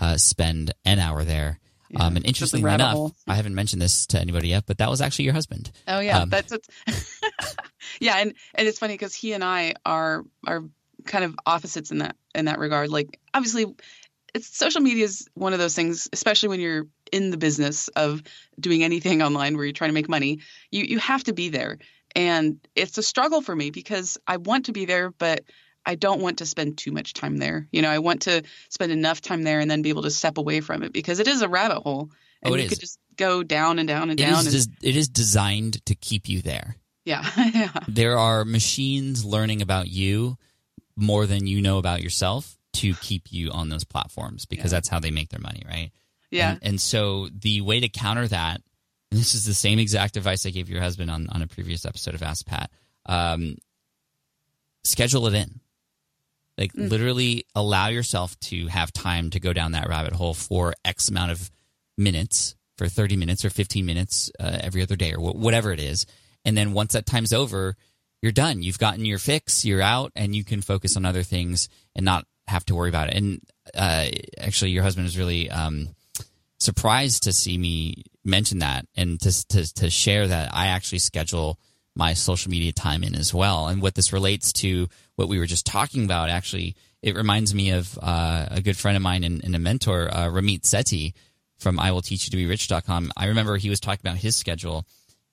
uh 0.00 0.16
spend 0.18 0.72
an 0.84 0.98
hour 0.98 1.24
there 1.24 1.58
Yeah, 1.88 2.04
um, 2.06 2.16
and 2.16 2.26
interestingly 2.26 2.68
enough, 2.74 2.92
hole. 2.92 3.14
I 3.28 3.36
haven't 3.36 3.54
mentioned 3.54 3.80
this 3.80 4.06
to 4.08 4.20
anybody 4.20 4.48
yet, 4.48 4.64
but 4.66 4.78
that 4.78 4.90
was 4.90 5.00
actually 5.00 5.26
your 5.26 5.34
husband. 5.34 5.70
Oh 5.86 6.00
yeah, 6.00 6.18
Um, 6.22 6.28
that's 6.28 6.50
it's 6.52 6.68
yeah, 8.00 8.16
and 8.18 8.34
and 8.56 8.66
it's 8.68 8.78
funny 8.80 8.94
because 8.94 9.14
he 9.14 9.32
and 9.34 9.44
I 9.44 9.74
are 9.84 10.24
are 10.46 10.64
kind 11.06 11.24
of 11.24 11.34
opposites 11.46 11.90
in 11.90 11.98
that 11.98 12.16
in 12.34 12.44
that 12.46 12.58
regard. 12.58 12.90
Like 12.90 13.18
obviously, 13.34 13.66
it's 14.34 14.56
social 14.56 14.80
media 14.80 15.04
is 15.04 15.28
one 15.34 15.52
of 15.52 15.58
those 15.58 15.74
things, 15.74 16.08
especially 16.12 16.50
when 16.50 16.60
you're 16.60 16.86
in 17.12 17.30
the 17.30 17.36
business 17.36 17.88
of 17.88 18.22
doing 18.60 18.82
anything 18.82 19.22
online 19.22 19.56
where 19.56 19.64
you're 19.64 19.72
trying 19.72 19.90
to 19.90 19.94
make 19.94 20.08
money. 20.08 20.40
You 20.70 20.84
you 20.84 20.98
have 20.98 21.24
to 21.24 21.32
be 21.32 21.48
there, 21.48 21.78
and 22.14 22.58
it's 22.74 22.98
a 22.98 23.02
struggle 23.02 23.40
for 23.40 23.54
me 23.54 23.70
because 23.70 24.18
I 24.26 24.36
want 24.38 24.66
to 24.66 24.72
be 24.72 24.84
there, 24.84 25.10
but 25.10 25.44
I 25.88 25.94
don't 25.94 26.20
want 26.20 26.38
to 26.38 26.46
spend 26.46 26.78
too 26.78 26.90
much 26.90 27.14
time 27.14 27.36
there. 27.36 27.68
You 27.70 27.80
know, 27.82 27.90
I 27.90 28.00
want 28.00 28.22
to 28.22 28.42
spend 28.70 28.90
enough 28.92 29.20
time 29.20 29.44
there 29.44 29.60
and 29.60 29.70
then 29.70 29.82
be 29.82 29.88
able 29.90 30.02
to 30.02 30.10
step 30.10 30.36
away 30.36 30.60
from 30.60 30.82
it 30.82 30.92
because 30.92 31.20
it 31.20 31.28
is 31.28 31.42
a 31.42 31.48
rabbit 31.48 31.82
hole, 31.82 32.10
oh, 32.10 32.16
and 32.42 32.52
Oh, 32.52 32.54
it 32.54 32.58
you 32.58 32.64
is. 32.64 32.70
could 32.70 32.80
just 32.80 32.98
go 33.16 33.42
down 33.44 33.78
and 33.78 33.86
down 33.88 34.10
and 34.10 34.18
It 34.20 34.24
down. 34.24 34.46
is, 34.46 34.66
and, 34.66 34.76
it 34.82 34.96
is 34.96 35.08
designed 35.08 35.84
to 35.86 35.94
keep 35.94 36.28
you 36.28 36.42
there. 36.42 36.76
yeah, 37.04 37.24
yeah. 37.54 37.70
There 37.86 38.18
are 38.18 38.44
machines 38.44 39.24
learning 39.24 39.62
about 39.62 39.88
you 39.88 40.36
more 40.96 41.26
than 41.26 41.46
you 41.46 41.60
know 41.60 41.78
about 41.78 42.02
yourself 42.02 42.56
to 42.74 42.94
keep 42.94 43.32
you 43.32 43.50
on 43.50 43.68
those 43.68 43.84
platforms 43.84 44.44
because 44.46 44.72
Yeah. 44.72 44.76
that's 44.78 44.88
how 44.88 45.00
they 45.00 45.10
make 45.10 45.28
their 45.30 45.40
money, 45.40 45.62
right? 45.66 45.90
Yeah. 46.30 46.52
And, 46.52 46.58
and 46.62 46.80
so 46.80 47.28
the 47.28 47.60
way 47.60 47.80
to 47.80 47.88
counter 47.88 48.26
that, 48.28 48.60
and 49.10 49.20
this 49.20 49.34
is 49.34 49.44
the 49.44 49.54
same 49.54 49.78
exact 49.78 50.16
advice 50.16 50.44
I 50.46 50.50
gave 50.50 50.68
your 50.68 50.80
husband 50.82 51.10
on, 51.10 51.28
on 51.30 51.42
a 51.42 51.46
previous 51.46 51.84
episode 51.86 52.14
of 52.14 52.22
Ask 52.22 52.46
Pat, 52.46 52.70
um, 53.06 53.56
schedule 54.84 55.26
it 55.26 55.34
in. 55.34 55.60
Like 56.58 56.72
Mm. 56.72 56.88
literally 56.90 57.44
allow 57.54 57.88
yourself 57.88 58.38
to 58.40 58.66
have 58.68 58.92
time 58.92 59.28
to 59.30 59.40
go 59.40 59.52
down 59.52 59.72
that 59.72 59.88
rabbit 59.88 60.14
hole 60.14 60.32
for 60.34 60.74
X 60.84 61.08
amount 61.10 61.30
of 61.32 61.50
minutes, 61.98 62.56
for 62.78 62.88
30 62.88 63.16
minutes 63.16 63.44
or 63.44 63.50
15 63.50 63.84
minutes 63.84 64.30
uh, 64.40 64.58
every 64.60 64.82
other 64.82 64.96
day 64.96 65.12
or 65.12 65.18
wh- 65.18 65.36
whatever 65.36 65.70
it 65.72 65.80
is. 65.80 66.06
And 66.46 66.56
then 66.56 66.72
once 66.72 66.92
that 66.94 67.04
time's 67.06 67.32
over, 67.32 67.76
you're 68.22 68.32
done. 68.32 68.62
You've 68.62 68.78
gotten 68.78 69.04
your 69.04 69.18
fix, 69.18 69.64
you're 69.64 69.82
out, 69.82 70.12
and 70.16 70.34
you 70.34 70.44
can 70.44 70.62
focus 70.62 70.96
on 70.96 71.04
other 71.04 71.22
things 71.22 71.68
and 71.94 72.04
not 72.04 72.26
have 72.46 72.64
to 72.66 72.74
worry 72.74 72.88
about 72.88 73.08
it. 73.08 73.14
And 73.14 73.40
uh, 73.74 74.08
actually, 74.38 74.70
your 74.70 74.82
husband 74.82 75.06
is 75.06 75.18
really 75.18 75.50
um, 75.50 75.88
surprised 76.58 77.24
to 77.24 77.32
see 77.32 77.58
me 77.58 78.04
mention 78.24 78.58
that 78.60 78.86
and 78.96 79.20
to, 79.20 79.46
to 79.48 79.74
to 79.74 79.90
share 79.90 80.26
that 80.26 80.52
I 80.52 80.68
actually 80.68 80.98
schedule 80.98 81.58
my 81.94 82.12
social 82.12 82.50
media 82.50 82.72
time 82.72 83.02
in 83.02 83.14
as 83.14 83.32
well. 83.32 83.68
And 83.68 83.80
what 83.80 83.94
this 83.94 84.12
relates 84.12 84.52
to 84.54 84.88
what 85.16 85.28
we 85.28 85.38
were 85.38 85.46
just 85.46 85.64
talking 85.64 86.04
about, 86.04 86.28
actually, 86.28 86.76
it 87.02 87.16
reminds 87.16 87.54
me 87.54 87.70
of 87.70 87.98
uh, 88.02 88.46
a 88.50 88.60
good 88.60 88.76
friend 88.76 88.96
of 88.96 89.02
mine 89.02 89.24
and, 89.24 89.42
and 89.42 89.56
a 89.56 89.58
mentor, 89.58 90.08
uh, 90.12 90.26
Ramit 90.26 90.62
Sethi 90.62 91.14
from 91.58 91.78
I 91.78 91.92
Will 91.92 92.02
Teach 92.02 92.26
You 92.26 92.30
to 92.32 92.36
Be 92.36 92.46
Rich.com. 92.46 93.12
I 93.16 93.26
remember 93.26 93.56
he 93.56 93.70
was 93.70 93.80
talking 93.80 94.00
about 94.02 94.18
his 94.18 94.36
schedule 94.36 94.84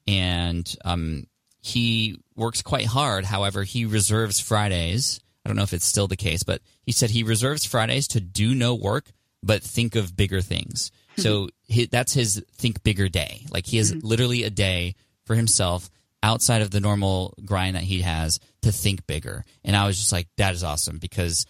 and 0.07 0.73
um, 0.85 1.27
he 1.63 2.19
works 2.35 2.61
quite 2.61 2.85
hard. 2.85 3.23
However, 3.23 3.63
he 3.63 3.85
reserves 3.85 4.37
Fridays. 4.37 5.21
I 5.45 5.49
don't 5.49 5.55
know 5.55 5.63
if 5.63 5.71
it's 5.71 5.85
still 5.85 6.09
the 6.09 6.17
case, 6.17 6.43
but 6.43 6.61
he 6.85 6.91
said 6.91 7.09
he 7.09 7.23
reserves 7.23 7.63
Fridays 7.63 8.09
to 8.09 8.19
do 8.19 8.53
no 8.53 8.75
work, 8.75 9.05
but 9.41 9.63
think 9.63 9.95
of 9.95 10.15
bigger 10.15 10.41
things. 10.41 10.91
Hmm. 11.15 11.21
So 11.21 11.49
hi 11.73 11.87
that's 11.89 12.13
his 12.13 12.43
think 12.55 12.83
bigger 12.83 13.07
day. 13.07 13.45
Like 13.49 13.65
he 13.65 13.77
has 13.77 13.91
hmm. 13.91 13.99
literally 14.03 14.43
a 14.43 14.49
day 14.49 14.95
for 15.25 15.35
himself 15.35 15.89
outside 16.21 16.61
of 16.61 16.71
the 16.71 16.81
normal 16.81 17.33
grind 17.45 17.77
that 17.77 17.83
he 17.83 18.01
has 18.01 18.41
to 18.63 18.73
think 18.73 19.07
bigger. 19.07 19.45
And 19.63 19.73
I 19.75 19.87
was 19.87 19.97
just 19.97 20.11
like, 20.11 20.27
that 20.35 20.53
is 20.53 20.65
awesome 20.65 20.97
because 20.97 21.45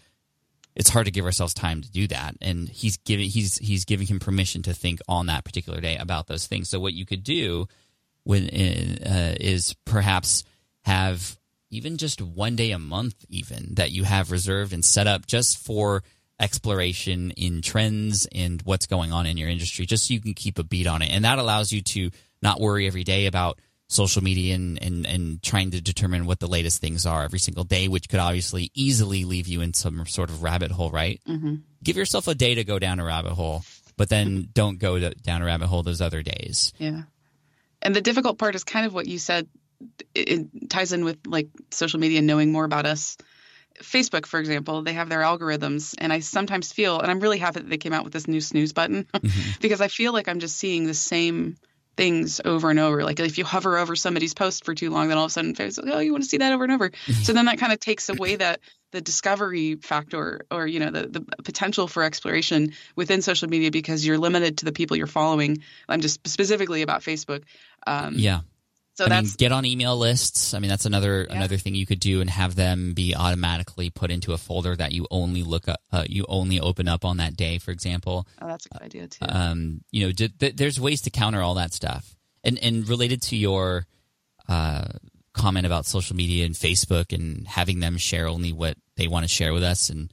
it's 0.75 0.89
hard 0.89 1.05
to 1.05 1.11
give 1.11 1.25
ourselves 1.25 1.55
time 1.55 1.81
to 1.81 1.91
do 1.91 2.07
that 2.07 2.35
and 2.41 2.69
he's 2.69 2.97
giving 2.97 3.29
he's 3.29 3.57
he's 3.57 3.85
giving 3.85 4.07
him 4.07 4.19
permission 4.19 4.63
to 4.63 4.73
think 4.73 4.99
on 5.07 5.27
that 5.27 5.43
particular 5.43 5.79
day 5.79 5.97
about 5.97 6.25
those 6.25 6.47
things 6.47 6.67
so 6.67 6.79
what 6.79 6.93
you 6.93 7.05
could 7.05 7.23
do 7.23 7.67
when 8.23 8.45
uh, 8.45 9.35
is 9.39 9.75
perhaps 9.85 10.43
have 10.83 11.37
even 11.69 11.97
just 11.97 12.21
one 12.21 12.55
day 12.55 12.71
a 12.71 12.79
month 12.79 13.15
even 13.29 13.75
that 13.75 13.91
you 13.91 14.03
have 14.03 14.31
reserved 14.31 14.73
and 14.73 14.83
set 14.85 15.07
up 15.07 15.25
just 15.25 15.57
for 15.57 16.03
exploration 16.39 17.31
in 17.31 17.61
trends 17.61 18.27
and 18.33 18.61
what's 18.63 18.87
going 18.87 19.11
on 19.11 19.25
in 19.25 19.37
your 19.37 19.49
industry 19.49 19.85
just 19.85 20.07
so 20.07 20.13
you 20.13 20.21
can 20.21 20.33
keep 20.33 20.59
a 20.59 20.63
beat 20.63 20.87
on 20.87 21.01
it 21.01 21.09
and 21.11 21.25
that 21.25 21.39
allows 21.39 21.71
you 21.71 21.81
to 21.81 22.09
not 22.41 22.59
worry 22.59 22.87
every 22.87 23.03
day 23.03 23.25
about 23.25 23.59
social 23.93 24.23
media 24.23 24.55
and, 24.55 24.81
and, 24.81 25.05
and 25.05 25.41
trying 25.41 25.71
to 25.71 25.81
determine 25.81 26.25
what 26.25 26.39
the 26.39 26.47
latest 26.47 26.81
things 26.81 27.05
are 27.05 27.23
every 27.23 27.39
single 27.39 27.63
day, 27.63 27.87
which 27.87 28.09
could 28.09 28.19
obviously 28.19 28.71
easily 28.73 29.23
leave 29.23 29.47
you 29.47 29.61
in 29.61 29.73
some 29.73 30.05
sort 30.07 30.29
of 30.29 30.43
rabbit 30.43 30.71
hole, 30.71 30.89
right? 30.89 31.21
Mm-hmm. 31.27 31.55
Give 31.83 31.95
yourself 31.97 32.27
a 32.27 32.35
day 32.35 32.55
to 32.55 32.63
go 32.63 32.79
down 32.79 32.99
a 32.99 33.05
rabbit 33.05 33.33
hole, 33.33 33.63
but 33.95 34.09
then 34.09 34.49
don't 34.53 34.79
go 34.79 34.99
to, 34.99 35.11
down 35.11 35.41
a 35.41 35.45
rabbit 35.45 35.67
hole 35.67 35.83
those 35.83 36.01
other 36.01 36.23
days. 36.23 36.73
Yeah. 36.77 37.03
And 37.83 37.95
the 37.95 38.01
difficult 38.01 38.37
part 38.39 38.55
is 38.55 38.63
kind 38.63 38.85
of 38.85 38.93
what 38.93 39.07
you 39.07 39.19
said. 39.19 39.47
It, 40.15 40.29
it 40.29 40.69
ties 40.69 40.93
in 40.93 41.05
with 41.05 41.27
like 41.27 41.49
social 41.69 41.99
media 41.99 42.21
knowing 42.21 42.51
more 42.51 42.65
about 42.65 42.85
us. 42.85 43.17
Facebook, 43.81 44.25
for 44.25 44.39
example, 44.39 44.83
they 44.83 44.93
have 44.93 45.09
their 45.09 45.21
algorithms, 45.21 45.95
and 45.97 46.13
I 46.13 46.19
sometimes 46.19 46.71
feel, 46.71 46.99
and 46.99 47.09
I'm 47.09 47.19
really 47.19 47.39
happy 47.39 47.59
that 47.59 47.69
they 47.69 47.77
came 47.77 47.91
out 47.91 48.03
with 48.03 48.13
this 48.13 48.27
new 48.27 48.39
snooze 48.39 48.71
button 48.71 49.05
mm-hmm. 49.13 49.51
because 49.61 49.81
I 49.81 49.87
feel 49.87 50.13
like 50.13 50.27
I'm 50.27 50.39
just 50.39 50.57
seeing 50.57 50.85
the 50.85 50.93
same 50.93 51.57
things 51.95 52.41
over 52.43 52.69
and 52.69 52.79
over. 52.79 53.03
Like 53.03 53.19
if 53.19 53.37
you 53.37 53.45
hover 53.45 53.77
over 53.77 53.95
somebody's 53.95 54.33
post 54.33 54.65
for 54.65 54.73
too 54.73 54.89
long, 54.89 55.09
then 55.09 55.17
all 55.17 55.25
of 55.25 55.29
a 55.29 55.33
sudden 55.33 55.53
Facebook's 55.53 55.77
like, 55.77 55.95
oh, 55.95 55.99
you 55.99 56.11
want 56.11 56.23
to 56.23 56.29
see 56.29 56.37
that 56.37 56.53
over 56.53 56.63
and 56.63 56.73
over. 56.73 56.91
so 57.23 57.33
then 57.33 57.45
that 57.45 57.59
kind 57.59 57.73
of 57.73 57.79
takes 57.79 58.09
away 58.09 58.35
that 58.35 58.59
the 58.91 59.01
discovery 59.01 59.75
factor 59.75 60.45
or 60.51 60.67
you 60.67 60.79
know 60.79 60.91
the 60.91 61.07
the 61.07 61.21
potential 61.43 61.87
for 61.87 62.03
exploration 62.03 62.73
within 62.95 63.21
social 63.21 63.49
media 63.49 63.71
because 63.71 64.05
you're 64.05 64.19
limited 64.19 64.59
to 64.59 64.65
the 64.65 64.71
people 64.71 64.95
you're 64.95 65.07
following. 65.07 65.63
I'm 65.89 66.01
just 66.01 66.25
specifically 66.27 66.81
about 66.83 67.01
Facebook. 67.01 67.43
Um, 67.85 68.13
Yeah. 68.15 68.41
So 68.95 69.05
I 69.05 69.09
mean, 69.09 69.23
that's 69.23 69.35
get 69.35 69.51
on 69.51 69.65
email 69.65 69.97
lists. 69.97 70.53
I 70.53 70.59
mean, 70.59 70.69
that's 70.69 70.85
another 70.85 71.25
Yeah. 71.27 71.35
another 71.37 71.57
thing 71.57 71.73
you 71.73 71.85
could 71.85 71.99
do, 71.99 72.21
and 72.21 72.29
have 72.29 72.53
them 72.55 72.93
be 72.93 73.15
automatically 73.15 73.89
put 73.89 74.11
into 74.11 74.33
a 74.33 74.37
folder 74.37 74.75
that 74.75 74.91
you 74.91 75.07
only 75.09 75.41
look 75.43 75.67
up, 75.67 75.81
uh, 75.91 76.05
you 76.07 76.25
only 76.29 76.59
open 76.59 76.87
up 76.87 77.03
on 77.03 77.17
that 77.17 77.35
day. 77.35 77.57
For 77.57 77.71
example, 77.71 78.27
oh, 78.41 78.47
that's 78.47 78.65
a 78.67 78.69
good 78.69 78.81
idea 78.83 79.07
too. 79.07 79.25
um, 79.27 79.81
you 79.91 80.05
know, 80.05 80.11
d- 80.11 80.27
th- 80.29 80.55
there's 80.55 80.79
ways 80.79 81.01
to 81.01 81.09
counter 81.09 81.41
all 81.41 81.55
that 81.55 81.73
stuff. 81.73 82.15
And 82.43 82.59
and 82.59 82.87
related 82.87 83.21
to 83.23 83.35
your 83.35 83.87
uh, 84.47 84.85
comment 85.33 85.65
about 85.65 85.85
social 85.85 86.15
media 86.15 86.45
and 86.45 86.53
Facebook 86.53 87.13
and 87.13 87.47
having 87.47 87.79
them 87.79 87.97
share 87.97 88.27
only 88.27 88.53
what 88.53 88.77
they 88.95 89.07
want 89.07 89.23
to 89.23 89.27
share 89.29 89.53
with 89.53 89.63
us, 89.63 89.89
and 89.89 90.11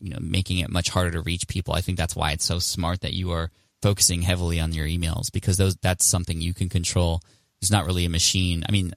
you 0.00 0.10
know, 0.10 0.18
making 0.20 0.58
it 0.58 0.70
much 0.70 0.88
harder 0.88 1.10
to 1.12 1.20
reach 1.20 1.46
people. 1.48 1.74
I 1.74 1.80
think 1.82 1.98
that's 1.98 2.16
why 2.16 2.32
it's 2.32 2.44
so 2.44 2.58
smart 2.58 3.00
that 3.02 3.12
you 3.12 3.32
are 3.32 3.50
focusing 3.82 4.22
heavily 4.22 4.60
on 4.60 4.72
your 4.72 4.86
emails 4.86 5.30
because 5.30 5.58
those 5.58 5.76
that's 5.76 6.06
something 6.06 6.40
you 6.40 6.54
can 6.54 6.70
control. 6.70 7.20
There's 7.64 7.70
not 7.70 7.86
really 7.86 8.04
a 8.04 8.10
machine. 8.10 8.62
I 8.68 8.72
mean, 8.72 8.92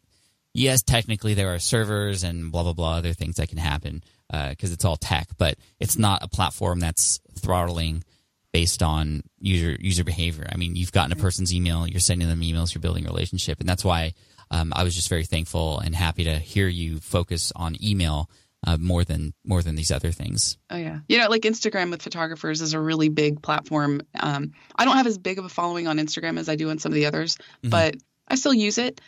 yes, 0.53 0.83
technically 0.83 1.35
there 1.35 1.53
are 1.53 1.59
servers 1.59 2.23
and 2.25 2.51
blah 2.51 2.63
blah 2.63 2.73
blah 2.73 2.97
other 2.97 3.13
things 3.13 3.37
that 3.37 3.47
can 3.47 3.57
happen 3.57 4.03
because 4.29 4.73
it's 4.73 4.83
all 4.83 4.97
tech, 4.97 5.29
but 5.37 5.55
it's 5.79 5.97
not 5.97 6.21
a 6.21 6.27
platform 6.27 6.81
that's 6.81 7.21
throttling 7.39 8.03
based 8.51 8.83
on 8.83 9.21
user 9.39 9.77
user 9.79 10.03
behavior. 10.03 10.49
I 10.51 10.57
mean, 10.57 10.75
you've 10.75 10.91
gotten 10.91 11.13
a 11.13 11.15
person's 11.15 11.53
email, 11.53 11.87
you're 11.87 12.01
sending 12.01 12.27
them 12.27 12.41
emails, 12.41 12.75
you're 12.75 12.81
building 12.81 13.05
a 13.05 13.07
relationship, 13.09 13.61
and 13.61 13.69
that's 13.69 13.85
why 13.85 14.13
um, 14.51 14.73
I 14.75 14.83
was 14.83 14.95
just 14.95 15.07
very 15.07 15.23
thankful 15.23 15.79
and 15.79 15.95
happy 15.95 16.25
to 16.25 16.35
hear 16.37 16.67
you 16.67 16.99
focus 16.99 17.53
on 17.55 17.81
email 17.81 18.29
uh, 18.65 18.75
more 18.75 19.05
than 19.05 19.33
more 19.45 19.61
than 19.61 19.75
these 19.75 19.91
other 19.91 20.11
things. 20.11 20.57
Oh 20.69 20.75
yeah, 20.75 20.99
you 21.07 21.19
know, 21.19 21.29
like 21.29 21.43
Instagram 21.43 21.89
with 21.91 22.01
photographers 22.01 22.59
is 22.59 22.73
a 22.73 22.81
really 22.81 23.07
big 23.07 23.41
platform. 23.41 24.01
Um, 24.19 24.51
I 24.75 24.83
don't 24.83 24.97
have 24.97 25.07
as 25.07 25.17
big 25.17 25.39
of 25.39 25.45
a 25.45 25.49
following 25.49 25.87
on 25.87 25.99
Instagram 25.99 26.37
as 26.37 26.49
I 26.49 26.57
do 26.57 26.69
on 26.69 26.79
some 26.79 26.91
of 26.91 26.95
the 26.95 27.05
others, 27.05 27.37
Mhm. 27.63 27.69
but 27.69 27.95
I 28.27 28.35
still 28.35 28.53
use 28.53 28.77
it. 28.77 29.01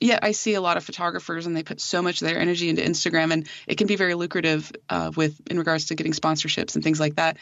Yet 0.00 0.20
I 0.22 0.32
see 0.32 0.54
a 0.54 0.60
lot 0.60 0.76
of 0.76 0.84
photographers, 0.84 1.46
and 1.46 1.56
they 1.56 1.62
put 1.62 1.80
so 1.80 2.02
much 2.02 2.22
of 2.22 2.28
their 2.28 2.38
energy 2.38 2.68
into 2.68 2.82
Instagram, 2.82 3.32
and 3.32 3.48
it 3.68 3.78
can 3.78 3.86
be 3.86 3.96
very 3.96 4.14
lucrative 4.14 4.72
uh, 4.88 5.12
with 5.14 5.40
in 5.48 5.58
regards 5.58 5.86
to 5.86 5.94
getting 5.94 6.12
sponsorships 6.12 6.74
and 6.74 6.82
things 6.82 6.98
like 6.98 7.16
that. 7.16 7.36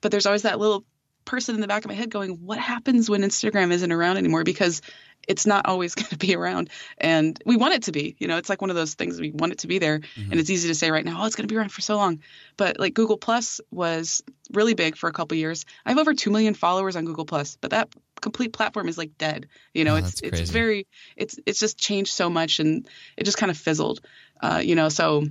But 0.00 0.12
there's 0.12 0.26
always 0.26 0.42
that 0.42 0.60
little 0.60 0.84
person 1.24 1.54
in 1.54 1.60
the 1.60 1.66
back 1.66 1.84
of 1.84 1.88
my 1.88 1.94
head 1.94 2.10
going, 2.10 2.44
"What 2.44 2.58
happens 2.58 3.10
when 3.10 3.22
Instagram 3.22 3.72
isn't 3.72 3.90
around 3.90 4.18
anymore?" 4.18 4.44
Because 4.44 4.80
it's 5.26 5.46
not 5.46 5.66
always 5.66 5.94
going 5.96 6.08
to 6.10 6.16
be 6.16 6.36
around, 6.36 6.70
and 6.98 7.36
we 7.44 7.56
want 7.56 7.74
it 7.74 7.84
to 7.84 7.92
be. 7.92 8.14
You 8.18 8.28
know, 8.28 8.36
it's 8.36 8.48
like 8.48 8.60
one 8.60 8.70
of 8.70 8.76
those 8.76 8.94
things 8.94 9.20
we 9.20 9.32
want 9.32 9.52
it 9.52 9.58
to 9.60 9.66
be 9.66 9.78
there, 9.78 10.00
and 10.30 10.38
it's 10.38 10.50
easy 10.50 10.68
to 10.68 10.74
say 10.74 10.90
right 10.90 11.04
now, 11.04 11.22
"Oh, 11.22 11.26
it's 11.26 11.34
going 11.34 11.48
to 11.48 11.52
be 11.52 11.58
around 11.58 11.70
for 11.70 11.80
so 11.80 11.96
long." 11.96 12.20
But 12.56 12.78
like 12.78 12.94
Google 12.94 13.18
Plus 13.18 13.60
was 13.70 14.22
really 14.52 14.74
big 14.74 14.96
for 14.96 15.08
a 15.08 15.12
couple 15.12 15.36
years. 15.36 15.64
I 15.84 15.90
have 15.90 15.98
over 15.98 16.14
two 16.14 16.30
million 16.30 16.54
followers 16.54 16.94
on 16.94 17.04
Google 17.04 17.24
Plus, 17.24 17.56
but 17.60 17.72
that 17.72 17.88
complete 18.20 18.52
platform 18.52 18.88
is 18.88 18.98
like 18.98 19.16
dead. 19.18 19.48
You 19.72 19.84
know, 19.84 19.94
Oh, 19.94 19.98
it's 19.98 20.20
it's 20.40 20.50
very 20.50 20.86
it's 21.16 21.38
it's 21.46 21.60
just 21.60 21.78
changed 21.78 22.12
so 22.12 22.30
much, 22.30 22.60
and 22.60 22.88
it 23.16 23.24
just 23.24 23.38
kind 23.38 23.50
of 23.50 23.56
fizzled. 23.58 24.00
Uh, 24.40 24.60
you 24.62 24.74
know, 24.74 24.88
so 24.88 25.24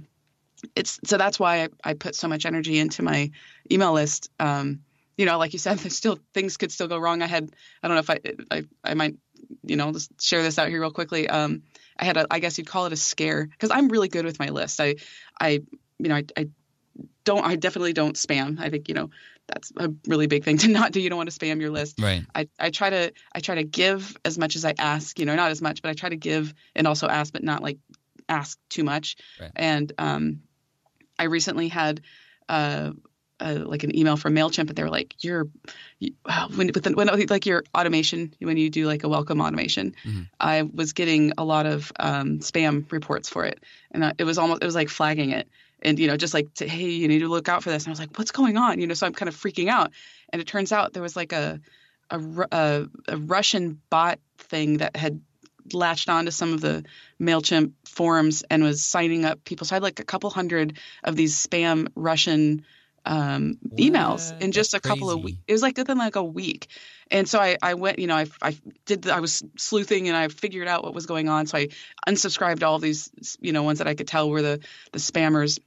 it's 0.76 1.00
so 1.06 1.18
that's 1.18 1.40
why 1.40 1.64
I, 1.64 1.70
I 1.84 1.94
put 1.94 2.16
so 2.16 2.28
much 2.28 2.46
energy 2.46 2.80
into 2.80 3.04
my 3.04 3.32
email 3.72 3.94
list. 3.94 4.30
Um, 4.40 4.82
you 5.18 5.26
know, 5.26 5.38
like 5.38 5.54
you 5.54 5.60
said, 5.60 5.78
there's 5.80 5.96
still 5.96 6.20
things 6.34 6.58
could 6.58 6.72
still 6.72 6.88
go 6.88 6.98
wrong. 6.98 7.22
I 7.22 7.28
had 7.28 7.50
I 7.82 7.88
don't 7.88 7.96
know 7.96 8.02
if 8.02 8.10
I 8.10 8.20
I, 8.52 8.64
I 8.84 8.94
might 8.94 9.16
you 9.64 9.76
know 9.76 9.92
just 9.92 10.22
share 10.22 10.42
this 10.44 10.58
out 10.58 10.70
here 10.70 10.82
real 10.82 10.92
quickly. 10.92 11.28
Um, 11.28 11.64
I 11.98 12.06
had 12.06 12.18
a 12.18 12.28
I 12.32 12.40
guess 12.40 12.58
you'd 12.58 12.68
call 12.68 12.86
it 12.86 12.94
a 12.94 12.98
scare 12.98 13.46
because 13.46 13.72
I'm 13.72 13.90
really 13.90 14.08
good 14.08 14.26
with 14.26 14.40
my 14.40 14.50
list. 14.50 14.80
I 14.80 14.96
I 15.40 15.62
you 16.00 16.10
know 16.10 16.16
I, 16.16 16.26
I 16.38 16.48
don't 17.24 17.46
I 17.46 17.56
definitely 17.56 17.94
don't 17.94 18.16
spam. 18.16 18.60
I 18.60 18.70
think 18.70 18.88
you 18.90 18.96
know 18.96 19.10
that's 19.48 19.72
a 19.78 19.90
really 20.08 20.28
big 20.28 20.44
thing 20.44 20.58
to 20.60 20.68
not 20.68 20.92
do. 20.92 21.02
You 21.02 21.10
don't 21.10 21.18
want 21.18 21.32
to 21.32 21.38
spam 21.38 21.60
your 21.62 21.72
list. 21.72 22.00
Right. 22.00 22.24
I, 22.34 22.48
I 22.60 22.70
try 22.70 22.90
to 22.90 23.14
I 23.34 23.40
try 23.40 23.56
to 23.56 23.64
give 23.64 24.16
as 24.24 24.38
much 24.38 24.56
as 24.56 24.66
I 24.66 24.74
ask, 24.78 25.20
you 25.20 25.26
know, 25.26 25.36
not 25.36 25.52
as 25.52 25.62
much, 25.62 25.82
but 25.82 25.90
I 25.90 25.94
try 25.94 26.10
to 26.10 26.16
give 26.16 26.54
and 26.76 26.88
also 26.88 27.08
ask, 27.08 27.34
but 27.34 27.44
not 27.44 27.62
like 27.62 27.78
ask 28.30 28.58
too 28.70 28.84
much. 28.84 29.18
Right. 29.40 29.52
And 29.56 29.92
um, 29.98 30.42
I 31.20 31.26
recently 31.26 31.68
had 31.68 32.02
uh, 32.50 32.92
uh, 33.40 33.60
like 33.66 33.84
an 33.84 33.98
email 33.98 34.16
from 34.18 34.36
Mailchimp, 34.36 34.70
and 34.70 34.76
they 34.76 34.84
were 34.84 34.90
like, 34.90 35.16
"You're 35.24 35.48
you, 36.00 36.14
wow, 36.26 36.48
when 36.56 36.68
with 36.74 36.84
the, 36.84 36.92
when 36.92 37.08
like 37.30 37.46
your 37.46 37.64
automation 37.76 38.34
when 38.40 38.58
you 38.58 38.70
do 38.70 38.88
like 38.88 39.04
a 39.04 39.10
welcome 39.10 39.42
automation." 39.42 39.96
Mhm. 40.06 40.30
I 40.40 40.62
was 40.64 40.94
getting 40.94 41.34
a 41.38 41.44
lot 41.44 41.66
of 41.66 41.92
um, 42.00 42.40
spam 42.40 42.90
reports 42.92 43.30
for 43.30 43.46
it, 43.46 43.62
and 43.92 44.06
I, 44.06 44.14
it 44.18 44.24
was 44.24 44.38
almost 44.38 44.64
it 44.64 44.66
was 44.66 44.76
like 44.76 44.90
flagging 44.90 45.32
it. 45.32 45.50
And 45.84 46.00
you 46.00 46.08
know, 46.08 46.18
just 46.18 46.34
like, 46.34 46.54
to, 46.56 46.68
hey, 46.68 46.90
you 46.90 47.08
need 47.08 47.20
to 47.20 47.28
look 47.28 47.50
out 47.50 47.64
for 47.64 47.70
this. 47.70 47.84
And 47.84 47.90
I 47.90 47.94
was 47.94 48.00
like, 48.00 48.18
what's 48.18 48.32
going 48.32 48.58
on? 48.58 48.80
You 48.80 48.88
know, 48.88 48.94
so 48.94 49.06
I'm 49.06 49.14
kind 49.14 49.30
of 49.30 49.36
freaking 49.36 49.68
out. 49.68 49.92
And 50.32 50.42
it 50.42 50.48
turns 50.48 50.72
out 50.72 50.94
there 50.94 51.04
was 51.04 51.16
like 51.16 51.34
a 51.34 51.60
a, 52.10 52.20
a, 52.52 52.86
a 53.08 53.18
Russian 53.18 53.82
bot 53.90 54.20
thing 54.38 54.78
that 54.78 54.96
had 54.96 55.22
latched 55.72 56.10
onto 56.10 56.32
some 56.32 56.54
of 56.54 56.62
the 56.62 56.84
Mailchimp 57.20 57.72
forums 57.86 58.44
and 58.50 58.64
was 58.64 58.84
signing 58.84 59.26
up 59.26 59.44
people. 59.44 59.66
So 59.66 59.74
I 59.74 59.78
had 59.78 59.84
like 59.84 60.00
a 60.00 60.06
couple 60.06 60.30
hundred 60.30 60.78
of 61.04 61.16
these 61.16 61.36
spam 61.36 61.88
Russian 61.96 62.66
um, 63.06 63.58
emails 63.78 64.32
What? 64.32 64.42
in 64.42 64.52
just 64.52 64.72
That's 64.72 64.86
a 64.86 64.88
couple 64.88 65.10
of 65.10 65.18
crazy. 65.18 65.26
weeks. 65.26 65.40
It 65.48 65.54
was 65.54 65.62
like 65.62 65.78
within 65.78 65.98
like 65.98 66.16
a 66.16 66.24
week. 66.24 66.68
And 67.12 67.28
so 67.28 67.40
I, 67.40 67.58
I 67.62 67.74
went, 67.74 68.00
you 68.00 68.08
know, 68.08 68.16
I, 68.16 68.28
I 68.42 68.58
did, 68.86 69.04
the, 69.04 69.14
I 69.14 69.20
was 69.20 69.44
sleuthing 69.58 70.08
and 70.08 70.18
I 70.18 70.28
figured 70.30 70.68
out 70.68 70.84
what 70.84 70.94
was 70.94 71.06
going 71.06 71.30
on. 71.30 71.46
So 71.48 71.58
I 71.58 71.70
unsubscribed 72.08 72.64
all 72.64 72.80
these, 72.80 73.10
you 73.40 73.52
know, 73.52 73.64
ones 73.64 73.80
that 73.80 73.88
I 73.88 73.96
could 73.96 74.08
tell 74.08 74.30
were 74.30 74.42
the, 74.42 74.60
the 74.92 75.00
spammers. 75.00 75.60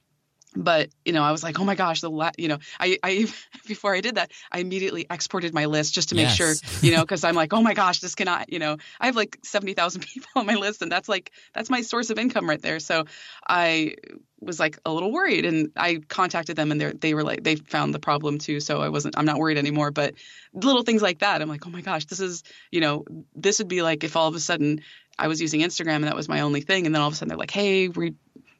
But, 0.55 0.89
you 1.05 1.13
know, 1.13 1.23
I 1.23 1.31
was 1.31 1.43
like, 1.43 1.59
oh 1.59 1.65
my 1.65 1.75
gosh, 1.75 2.01
the, 2.01 2.09
la-, 2.09 2.31
you 2.37 2.47
know, 2.47 2.57
I, 2.79 2.97
I, 3.03 3.27
before 3.67 3.93
I 3.93 4.01
did 4.01 4.15
that, 4.15 4.31
I 4.51 4.59
immediately 4.59 5.05
exported 5.09 5.53
my 5.53 5.65
list 5.65 5.93
just 5.93 6.09
to 6.09 6.15
make 6.15 6.29
sure, 6.29 6.53
you 6.81 6.95
know, 6.95 7.01
because 7.01 7.23
I'm 7.23 7.35
like, 7.35 7.53
oh 7.53 7.61
my 7.61 7.73
gosh, 7.73 7.99
this 7.99 8.15
cannot, 8.15 8.51
you 8.51 8.59
know, 8.59 8.77
I 8.99 9.07
have 9.07 9.15
like 9.15 9.37
70,000 9.43 10.01
people 10.05 10.29
on 10.35 10.45
my 10.45 10.55
list 10.55 10.81
and 10.81 10.91
that's 10.91 11.09
like, 11.09 11.31
that's 11.53 11.69
my 11.69 11.81
source 11.81 12.09
of 12.09 12.17
income 12.17 12.49
right 12.49 12.61
there. 12.61 12.79
So 12.79 13.05
I 13.47 13.95
was 14.39 14.59
like 14.59 14.77
a 14.85 14.91
little 14.91 15.11
worried 15.11 15.45
and 15.45 15.71
I 15.75 15.99
contacted 16.07 16.55
them 16.55 16.71
and 16.71 16.79
they 16.79 16.91
they 16.91 17.13
were 17.13 17.23
like, 17.23 17.43
they 17.43 17.55
found 17.55 17.93
the 17.93 17.99
problem 17.99 18.37
too. 18.37 18.59
So 18.59 18.81
I 18.81 18.89
wasn't, 18.89 19.17
I'm 19.17 19.25
not 19.25 19.39
worried 19.39 19.57
anymore. 19.57 19.91
But 19.91 20.15
little 20.53 20.83
things 20.83 21.01
like 21.01 21.19
that, 21.19 21.41
I'm 21.41 21.49
like, 21.49 21.65
oh 21.65 21.71
my 21.71 21.81
gosh, 21.81 22.05
this 22.05 22.19
is, 22.19 22.43
you 22.71 22.81
know, 22.81 23.03
this 23.35 23.59
would 23.59 23.67
be 23.67 23.81
like 23.81 24.03
if 24.03 24.15
all 24.15 24.27
of 24.27 24.35
a 24.35 24.39
sudden 24.39 24.81
I 25.19 25.27
was 25.27 25.41
using 25.41 25.61
Instagram 25.61 25.95
and 25.95 26.03
that 26.05 26.15
was 26.15 26.29
my 26.29 26.41
only 26.41 26.61
thing. 26.61 26.85
And 26.85 26.93
then 26.93 27.01
all 27.01 27.07
of 27.07 27.13
a 27.13 27.17
sudden 27.17 27.29
they're 27.29 27.37
like, 27.37 27.51
hey, 27.51 27.87
we, 27.87 28.13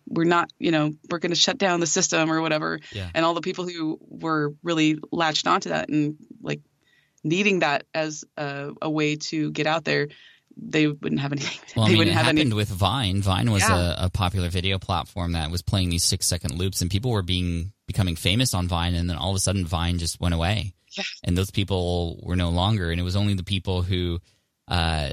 we're 0.08 0.24
not, 0.24 0.52
you 0.58 0.72
know, 0.72 0.94
we're 1.10 1.20
going 1.20 1.32
to 1.32 1.36
shut 1.36 1.58
down 1.58 1.80
the 1.80 1.88
system 1.88 2.32
or 2.32 2.42
whatever. 2.42 2.80
Yeah. 2.92 3.10
And 3.14 3.26
all 3.26 3.34
the 3.34 3.42
people 3.42 3.68
who 3.68 4.00
were 4.02 4.54
really 4.64 4.98
latched 5.12 5.48
onto 5.48 5.70
that 5.70 5.90
and 5.90 6.16
like 6.42 6.62
needing 7.24 7.60
that 7.60 7.86
as 7.94 8.24
a, 8.38 8.72
a 8.82 8.90
way 8.90 9.18
to 9.18 9.52
get 9.52 9.68
out 9.68 9.84
there, 9.84 10.08
they 10.56 10.88
wouldn't 10.88 11.22
have 11.22 11.32
anything. 11.34 11.60
Well, 11.76 11.86
I 11.86 11.90
they 11.90 11.94
mean, 11.94 11.96
it 11.96 12.00
wouldn't 12.00 12.18
have 12.18 12.26
happened 12.26 12.54
with 12.54 12.70
Vine. 12.70 13.22
Vine 13.22 13.52
was 13.52 13.62
Yeah. 13.62 13.96
a, 14.02 14.06
a 14.06 14.10
popular 14.10 14.50
video 14.50 14.80
platform 14.80 15.34
that 15.34 15.52
was 15.52 15.62
playing 15.62 15.90
these 15.90 16.04
six 16.04 16.26
second 16.26 16.58
loops, 16.58 16.82
and 16.82 16.90
people 16.90 17.12
were 17.12 17.22
being 17.22 17.74
becoming 17.86 18.16
famous 18.16 18.54
on 18.54 18.68
Vine, 18.68 18.96
and 18.96 19.10
then 19.10 19.18
all 19.18 19.30
of 19.30 19.36
a 19.36 19.40
sudden, 19.40 19.66
Vine 19.66 19.98
just 20.00 20.20
went 20.20 20.34
away. 20.34 20.74
Yeah. 20.98 21.04
And 21.24 21.38
those 21.38 21.52
people 21.52 22.20
were 22.24 22.36
no 22.36 22.50
longer, 22.50 22.90
and 22.92 23.00
it 23.00 23.04
was 23.04 23.16
only 23.16 23.36
the 23.36 23.44
people 23.44 23.84
who 23.84 24.20
uh, 24.68 25.12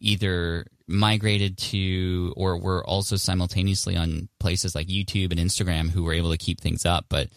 either 0.00 0.66
migrated 0.86 1.56
to 1.56 2.34
or 2.36 2.58
were 2.58 2.84
also 2.84 3.16
simultaneously 3.16 3.96
on 3.96 4.28
places 4.38 4.74
like 4.74 4.86
YouTube 4.88 5.30
and 5.30 5.40
Instagram 5.40 5.90
who 5.90 6.04
were 6.04 6.12
able 6.12 6.30
to 6.30 6.36
keep 6.36 6.60
things 6.60 6.84
up. 6.84 7.06
But 7.08 7.28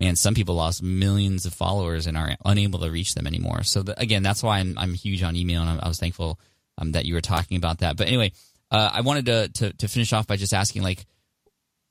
man, 0.00 0.16
some 0.16 0.34
people 0.34 0.54
lost 0.54 0.82
millions 0.82 1.46
of 1.46 1.52
followers 1.52 2.06
and 2.06 2.16
are 2.16 2.36
unable 2.44 2.78
to 2.80 2.90
reach 2.90 3.14
them 3.14 3.26
anymore. 3.26 3.62
So 3.62 3.82
the, 3.82 3.98
again, 4.00 4.22
that's 4.22 4.42
why 4.42 4.58
I'm 4.58 4.78
I'm 4.78 4.94
huge 4.94 5.22
on 5.22 5.36
email, 5.36 5.62
and 5.62 5.70
I, 5.70 5.84
I 5.84 5.88
was 5.88 5.98
thankful 5.98 6.38
um, 6.78 6.92
that 6.92 7.04
you 7.04 7.14
were 7.14 7.20
talking 7.20 7.56
about 7.56 7.78
that. 7.78 7.96
But 7.96 8.08
anyway, 8.08 8.32
uh, 8.70 8.90
I 8.92 9.00
wanted 9.02 9.26
to, 9.26 9.48
to 9.48 9.72
to 9.74 9.88
finish 9.88 10.12
off 10.12 10.26
by 10.26 10.36
just 10.36 10.54
asking, 10.54 10.82
like, 10.82 11.04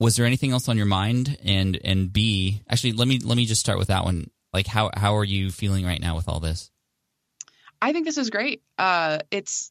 was 0.00 0.16
there 0.16 0.26
anything 0.26 0.52
else 0.52 0.68
on 0.68 0.76
your 0.76 0.86
mind? 0.86 1.36
And 1.44 1.78
and 1.84 2.12
B, 2.12 2.62
actually, 2.68 2.92
let 2.92 3.06
me 3.06 3.18
let 3.18 3.36
me 3.36 3.46
just 3.46 3.60
start 3.60 3.78
with 3.78 3.88
that 3.88 4.04
one. 4.04 4.30
Like, 4.52 4.66
how 4.66 4.90
how 4.94 5.16
are 5.16 5.24
you 5.24 5.50
feeling 5.50 5.84
right 5.84 6.00
now 6.00 6.16
with 6.16 6.28
all 6.28 6.40
this? 6.40 6.70
I 7.80 7.92
think 7.92 8.06
this 8.06 8.18
is 8.18 8.30
great. 8.30 8.62
Uh, 8.78 9.18
it's 9.30 9.70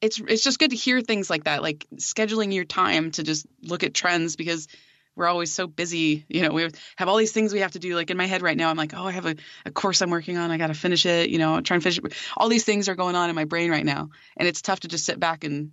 it's 0.00 0.20
it's 0.20 0.42
just 0.42 0.58
good 0.58 0.70
to 0.70 0.76
hear 0.76 1.00
things 1.00 1.28
like 1.28 1.44
that, 1.44 1.62
like 1.62 1.86
scheduling 1.96 2.52
your 2.54 2.64
time 2.64 3.10
to 3.12 3.22
just 3.22 3.46
look 3.62 3.82
at 3.82 3.94
trends 3.94 4.36
because 4.36 4.68
we're 5.16 5.26
always 5.26 5.52
so 5.52 5.66
busy. 5.66 6.24
You 6.28 6.42
know, 6.42 6.52
we 6.52 6.68
have 6.96 7.08
all 7.08 7.16
these 7.16 7.32
things 7.32 7.52
we 7.52 7.60
have 7.60 7.72
to 7.72 7.80
do. 7.80 7.96
Like 7.96 8.10
in 8.10 8.16
my 8.16 8.26
head 8.26 8.40
right 8.40 8.56
now, 8.56 8.70
I'm 8.70 8.76
like, 8.76 8.94
oh, 8.94 9.04
I 9.04 9.10
have 9.12 9.26
a, 9.26 9.34
a 9.66 9.72
course 9.72 10.00
I'm 10.00 10.10
working 10.10 10.36
on. 10.38 10.52
I 10.52 10.58
got 10.58 10.68
to 10.68 10.74
finish 10.74 11.04
it. 11.06 11.30
You 11.30 11.38
know, 11.38 11.60
try 11.60 11.74
and 11.74 11.82
finish 11.82 11.98
it. 11.98 12.14
All 12.36 12.48
these 12.48 12.64
things 12.64 12.88
are 12.88 12.94
going 12.94 13.16
on 13.16 13.28
in 13.28 13.34
my 13.34 13.44
brain 13.44 13.70
right 13.70 13.84
now, 13.84 14.10
and 14.36 14.46
it's 14.46 14.62
tough 14.62 14.80
to 14.80 14.88
just 14.88 15.04
sit 15.04 15.18
back 15.18 15.42
and 15.44 15.72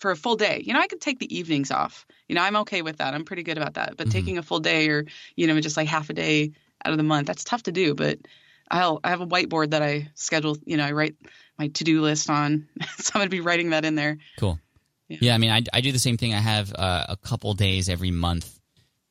for 0.00 0.10
a 0.10 0.16
full 0.16 0.34
day. 0.36 0.62
You 0.64 0.72
know, 0.72 0.80
I 0.80 0.88
could 0.88 1.00
take 1.00 1.20
the 1.20 1.36
evenings 1.36 1.70
off. 1.70 2.06
You 2.28 2.34
know, 2.34 2.42
I'm 2.42 2.56
okay 2.56 2.82
with 2.82 2.96
that. 2.98 3.14
I'm 3.14 3.24
pretty 3.24 3.44
good 3.44 3.58
about 3.58 3.74
that. 3.74 3.96
But 3.96 4.08
Mhm. 4.08 4.12
taking 4.12 4.38
a 4.38 4.42
full 4.42 4.60
day 4.60 4.88
or 4.88 5.04
you 5.36 5.46
know 5.46 5.60
just 5.60 5.76
like 5.76 5.88
half 5.88 6.10
a 6.10 6.14
day 6.14 6.52
out 6.84 6.92
of 6.92 6.96
the 6.98 7.04
month, 7.04 7.28
that's 7.28 7.44
tough 7.44 7.62
to 7.64 7.72
do. 7.72 7.94
But 7.94 8.18
I'll 8.70 8.98
I 9.04 9.10
have 9.10 9.20
a 9.20 9.26
whiteboard 9.26 9.70
that 9.70 9.82
I 9.82 10.10
schedule. 10.14 10.56
You 10.64 10.76
know, 10.76 10.84
I 10.84 10.92
write 10.92 11.14
my 11.60 11.68
to 11.68 11.84
do 11.84 12.00
list 12.00 12.30
on. 12.30 12.66
so 12.98 13.12
I'm 13.14 13.20
gonna 13.20 13.30
be 13.30 13.40
writing 13.40 13.70
that 13.70 13.84
in 13.84 13.94
there. 13.94 14.18
Cool. 14.38 14.58
Yeah. 15.08 15.18
Yeah, 15.20 15.34
I 15.34 15.38
mean, 15.38 15.50
I, 15.50 15.62
I 15.72 15.80
do 15.80 15.92
the 15.92 15.98
same 15.98 16.16
thing. 16.16 16.34
I 16.34 16.38
have 16.38 16.72
uh, 16.74 17.06
a 17.10 17.16
couple 17.16 17.52
days 17.54 17.88
every 17.88 18.10
month 18.10 18.58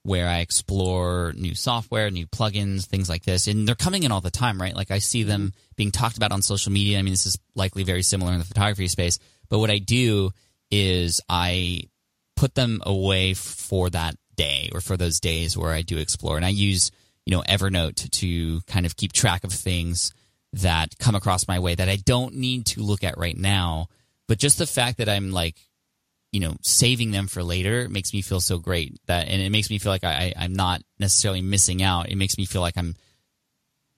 where 0.04 0.28
I 0.28 0.40
explore 0.40 1.34
new 1.36 1.54
software, 1.54 2.10
new 2.10 2.26
plugins, 2.26 2.86
things 2.86 3.10
like 3.10 3.24
this, 3.24 3.48
and 3.48 3.68
they're 3.68 3.76
coming 3.76 4.04
in 4.04 4.12
all 4.12 4.22
the 4.22 4.32
time, 4.32 4.60
right? 4.62 4.76
Like 4.76 4.92
I 4.92 5.00
see 5.00 5.24
them 5.24 5.54
being 5.76 5.92
talked 5.92 6.18
about 6.18 6.32
on 6.32 6.42
social 6.42 6.72
media. 6.72 6.98
I 6.98 7.02
mean, 7.02 7.14
this 7.14 7.26
is 7.26 7.38
likely 7.54 7.84
very 7.84 8.02
similar 8.02 8.32
in 8.32 8.40
the 8.40 8.46
photography 8.46 8.88
space. 8.88 9.20
But 9.50 9.60
what 9.60 9.70
I 9.70 9.80
do 9.80 10.32
is 10.72 11.20
I 11.28 11.84
put 12.38 12.56
them 12.56 12.82
away 12.86 13.34
for 13.34 13.90
that 13.90 14.16
day 14.36 14.70
or 14.74 14.80
for 14.80 14.96
those 14.96 15.20
days 15.20 15.58
where 15.58 15.74
I 15.74 15.82
do 15.82 15.98
explore, 15.98 16.38
and 16.38 16.46
I 16.46 16.50
use 16.50 16.92
you 17.26 17.36
know 17.36 17.44
Evernote 17.44 18.10
to 18.10 18.62
kind 18.62 18.86
of 18.86 18.96
keep 18.96 19.12
track 19.12 19.44
of 19.44 19.52
things 19.52 20.14
that 20.54 20.98
come 20.98 21.16
across 21.16 21.48
my 21.48 21.60
way 21.60 21.76
that 21.76 21.90
I 21.90 21.98
don't 21.98 22.36
need 22.36 22.66
to 22.68 22.82
look 22.82 23.04
at 23.04 23.18
right 23.18 23.38
now. 23.38 23.88
But 24.28 24.40
just 24.40 24.58
the 24.58 24.68
fact 24.68 24.98
that 24.98 25.10
I'm 25.10 25.32
like 25.32 25.56
you 26.32 26.40
know 26.40 26.56
saving 26.62 27.12
them 27.12 27.28
for 27.28 27.44
later 27.44 27.90
makes 27.90 28.14
me 28.14 28.22
feel 28.22 28.40
so 28.40 28.60
great 28.60 29.00
that 29.08 29.28
and 29.28 29.42
it 29.42 29.52
makes 29.52 29.70
me 29.70 29.80
feel 29.80 29.92
like 29.92 30.04
I, 30.04 30.34
I 30.38 30.44
I'm 30.44 30.54
not 30.54 30.82
necessarily 31.00 31.42
missing 31.42 31.82
out. 31.82 32.10
It 32.10 32.16
makes 32.16 32.38
me 32.38 32.46
feel 32.46 32.62
like 32.62 32.78
I'm 32.78 32.96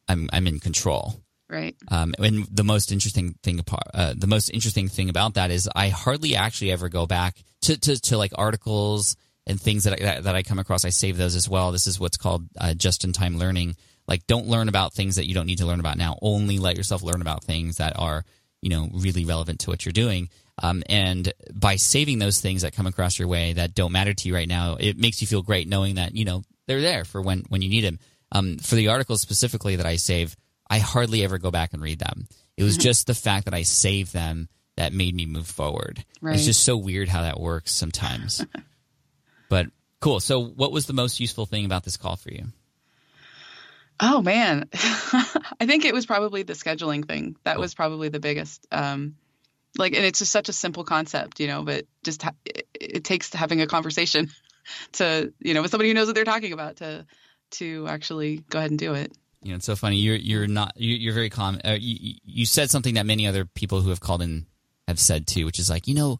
I'm 0.08 0.30
I'm 0.32 0.48
in 0.48 0.60
control. 0.60 1.22
Right. 1.52 1.76
Um, 1.90 2.16
and 2.18 2.48
the 2.50 2.64
most 2.64 2.94
interesting 2.94 3.36
thing, 3.44 3.60
apart, 3.60 3.84
uh, 3.94 4.14
the 4.18 4.26
most 4.26 4.50
interesting 4.50 4.88
thing 4.88 5.10
about 5.10 5.34
that 5.34 5.52
is 5.52 5.70
I 5.76 5.90
hardly 5.90 6.38
actually 6.38 6.72
ever 6.72 6.88
go 6.88 7.06
back 7.06 7.44
to, 7.64 7.78
to, 7.78 8.00
to 8.00 8.18
like 8.18 8.32
articles 8.36 9.18
and 9.46 9.60
things 9.60 9.84
that 9.84 9.94
I, 9.94 10.04
that, 10.04 10.24
that 10.24 10.36
I 10.36 10.44
come 10.44 10.60
across. 10.60 10.86
I 10.86 10.92
save 10.92 11.18
those 11.18 11.36
as 11.36 11.50
well. 11.50 11.74
This 11.74 11.88
is 11.88 12.00
what's 12.00 12.16
called 12.16 12.46
uh, 12.58 12.74
just 12.74 13.04
in 13.04 13.12
time 13.12 13.38
learning. 13.38 13.76
Like, 14.12 14.28
don't 14.28 14.47
learn 14.47 14.67
about 14.67 14.91
things 14.91 15.15
that 15.15 15.26
you 15.26 15.34
don't 15.34 15.45
need 15.45 15.60
to 15.60 15.65
learn 15.65 15.80
about 15.80 15.97
now. 15.97 16.19
Only 16.21 16.60
let 16.60 16.76
yourself 16.76 17.02
learn 17.02 17.21
about 17.21 17.45
things 17.45 17.78
that 17.78 17.97
are, 17.97 18.26
you 18.62 18.69
know, 18.69 18.89
really 18.91 19.24
relevant 19.24 19.62
to 19.62 19.69
what 19.69 19.86
you're 19.86 19.93
doing. 19.93 20.28
Um, 20.62 20.84
and 20.89 21.32
by 21.54 21.78
saving 21.78 22.19
those 22.19 22.41
things 22.41 22.63
that 22.63 22.76
come 22.76 22.88
across 22.88 23.17
your 23.17 23.30
way 23.30 23.54
that 23.54 23.74
don't 23.74 23.93
matter 23.93 24.13
to 24.13 24.28
you 24.28 24.36
right 24.36 24.50
now, 24.50 24.76
it 24.78 24.97
makes 24.97 25.21
you 25.21 25.28
feel 25.28 25.43
great 25.43 25.69
knowing 25.69 25.95
that 25.95 26.13
you 26.13 26.26
know 26.26 26.43
they're 26.67 26.82
there 26.82 27.06
for 27.06 27.21
when 27.21 27.45
when 27.47 27.62
you 27.62 27.69
need 27.69 27.86
them. 27.86 28.00
Um, 28.34 28.58
for 28.58 28.76
the 28.76 28.89
articles 28.89 29.21
specifically 29.21 29.78
that 29.78 29.86
I 29.86 29.95
save, 29.95 30.36
I 30.69 30.80
hardly 30.80 31.24
ever 31.24 31.38
go 31.38 31.50
back 31.50 31.71
and 31.71 31.82
read 31.82 32.00
them. 32.00 32.28
It 32.58 32.63
was 32.63 32.76
just 32.76 33.08
the 33.08 33.13
fact 33.13 33.45
that 33.45 33.54
I 33.54 33.62
saved 33.62 34.12
them 34.12 34.50
that 34.76 34.91
made 34.91 35.15
me 35.15 35.26
move 35.26 35.47
forward. 35.47 36.04
Right. 36.19 36.36
It's 36.36 36.43
just 36.43 36.65
so 36.65 36.76
weird 36.76 37.08
how 37.08 37.21
that 37.21 37.39
works 37.39 37.71
sometimes. 37.71 38.45
but 39.50 39.67
cool. 40.02 40.19
So, 40.19 40.43
what 40.43 40.74
was 40.74 40.86
the 40.86 40.91
most 40.91 41.21
useful 41.21 41.45
thing 41.45 41.63
about 41.63 41.86
this 41.86 41.95
call 41.95 42.17
for 42.17 42.30
you? 42.30 42.47
Oh 44.02 44.22
man, 44.22 44.68
I 44.74 45.66
think 45.68 45.86
it 45.86 45.94
was 45.94 46.06
probably 46.08 46.42
the 46.44 46.54
scheduling 46.54 47.06
thing. 47.08 47.36
That 47.44 47.60
was 47.60 47.76
probably 47.76 48.10
the 48.10 48.20
biggest. 48.20 48.66
Um, 48.72 49.16
like, 49.78 49.94
and 49.96 50.04
it's 50.04 50.20
just 50.20 50.32
such 50.32 50.50
a 50.50 50.54
simple 50.54 50.84
concept, 50.84 51.40
you 51.40 51.48
know. 51.48 51.64
But 51.64 51.86
just 52.04 52.24
ha- 52.24 52.34
it, 52.44 52.68
it 52.74 53.04
takes 53.04 53.32
having 53.34 53.62
a 53.62 53.68
conversation 53.68 54.30
to, 54.94 55.32
you 55.40 55.54
know, 55.54 55.62
with 55.62 55.72
somebody 55.72 55.90
who 55.90 55.94
knows 55.94 56.08
what 56.08 56.16
they're 56.16 56.26
talking 56.26 56.52
about 56.54 56.78
to 56.78 57.06
to 57.52 57.86
actually 57.88 58.38
go 58.50 58.58
ahead 58.60 58.72
and 58.72 58.80
do 58.80 58.94
it. 58.96 59.12
You 59.44 59.52
know, 59.52 59.58
it's 59.58 59.66
so 59.66 59.76
funny. 59.76 59.98
You're 59.98 60.16
you're 60.16 60.48
not 60.48 60.74
you- 60.78 60.96
you're 60.98 61.14
very 61.14 61.30
calm. 61.30 61.60
Uh, 61.64 61.78
you, 61.80 62.16
you 62.24 62.46
said 62.46 62.70
something 62.72 62.96
that 62.96 63.06
many 63.06 63.28
other 63.28 63.46
people 63.46 63.82
who 63.82 63.90
have 63.90 64.00
called 64.00 64.22
in 64.24 64.48
have 64.88 65.00
said 65.00 65.28
too, 65.28 65.46
which 65.46 65.60
is 65.60 65.70
like, 65.70 65.88
you 65.88 65.94
know, 65.96 66.20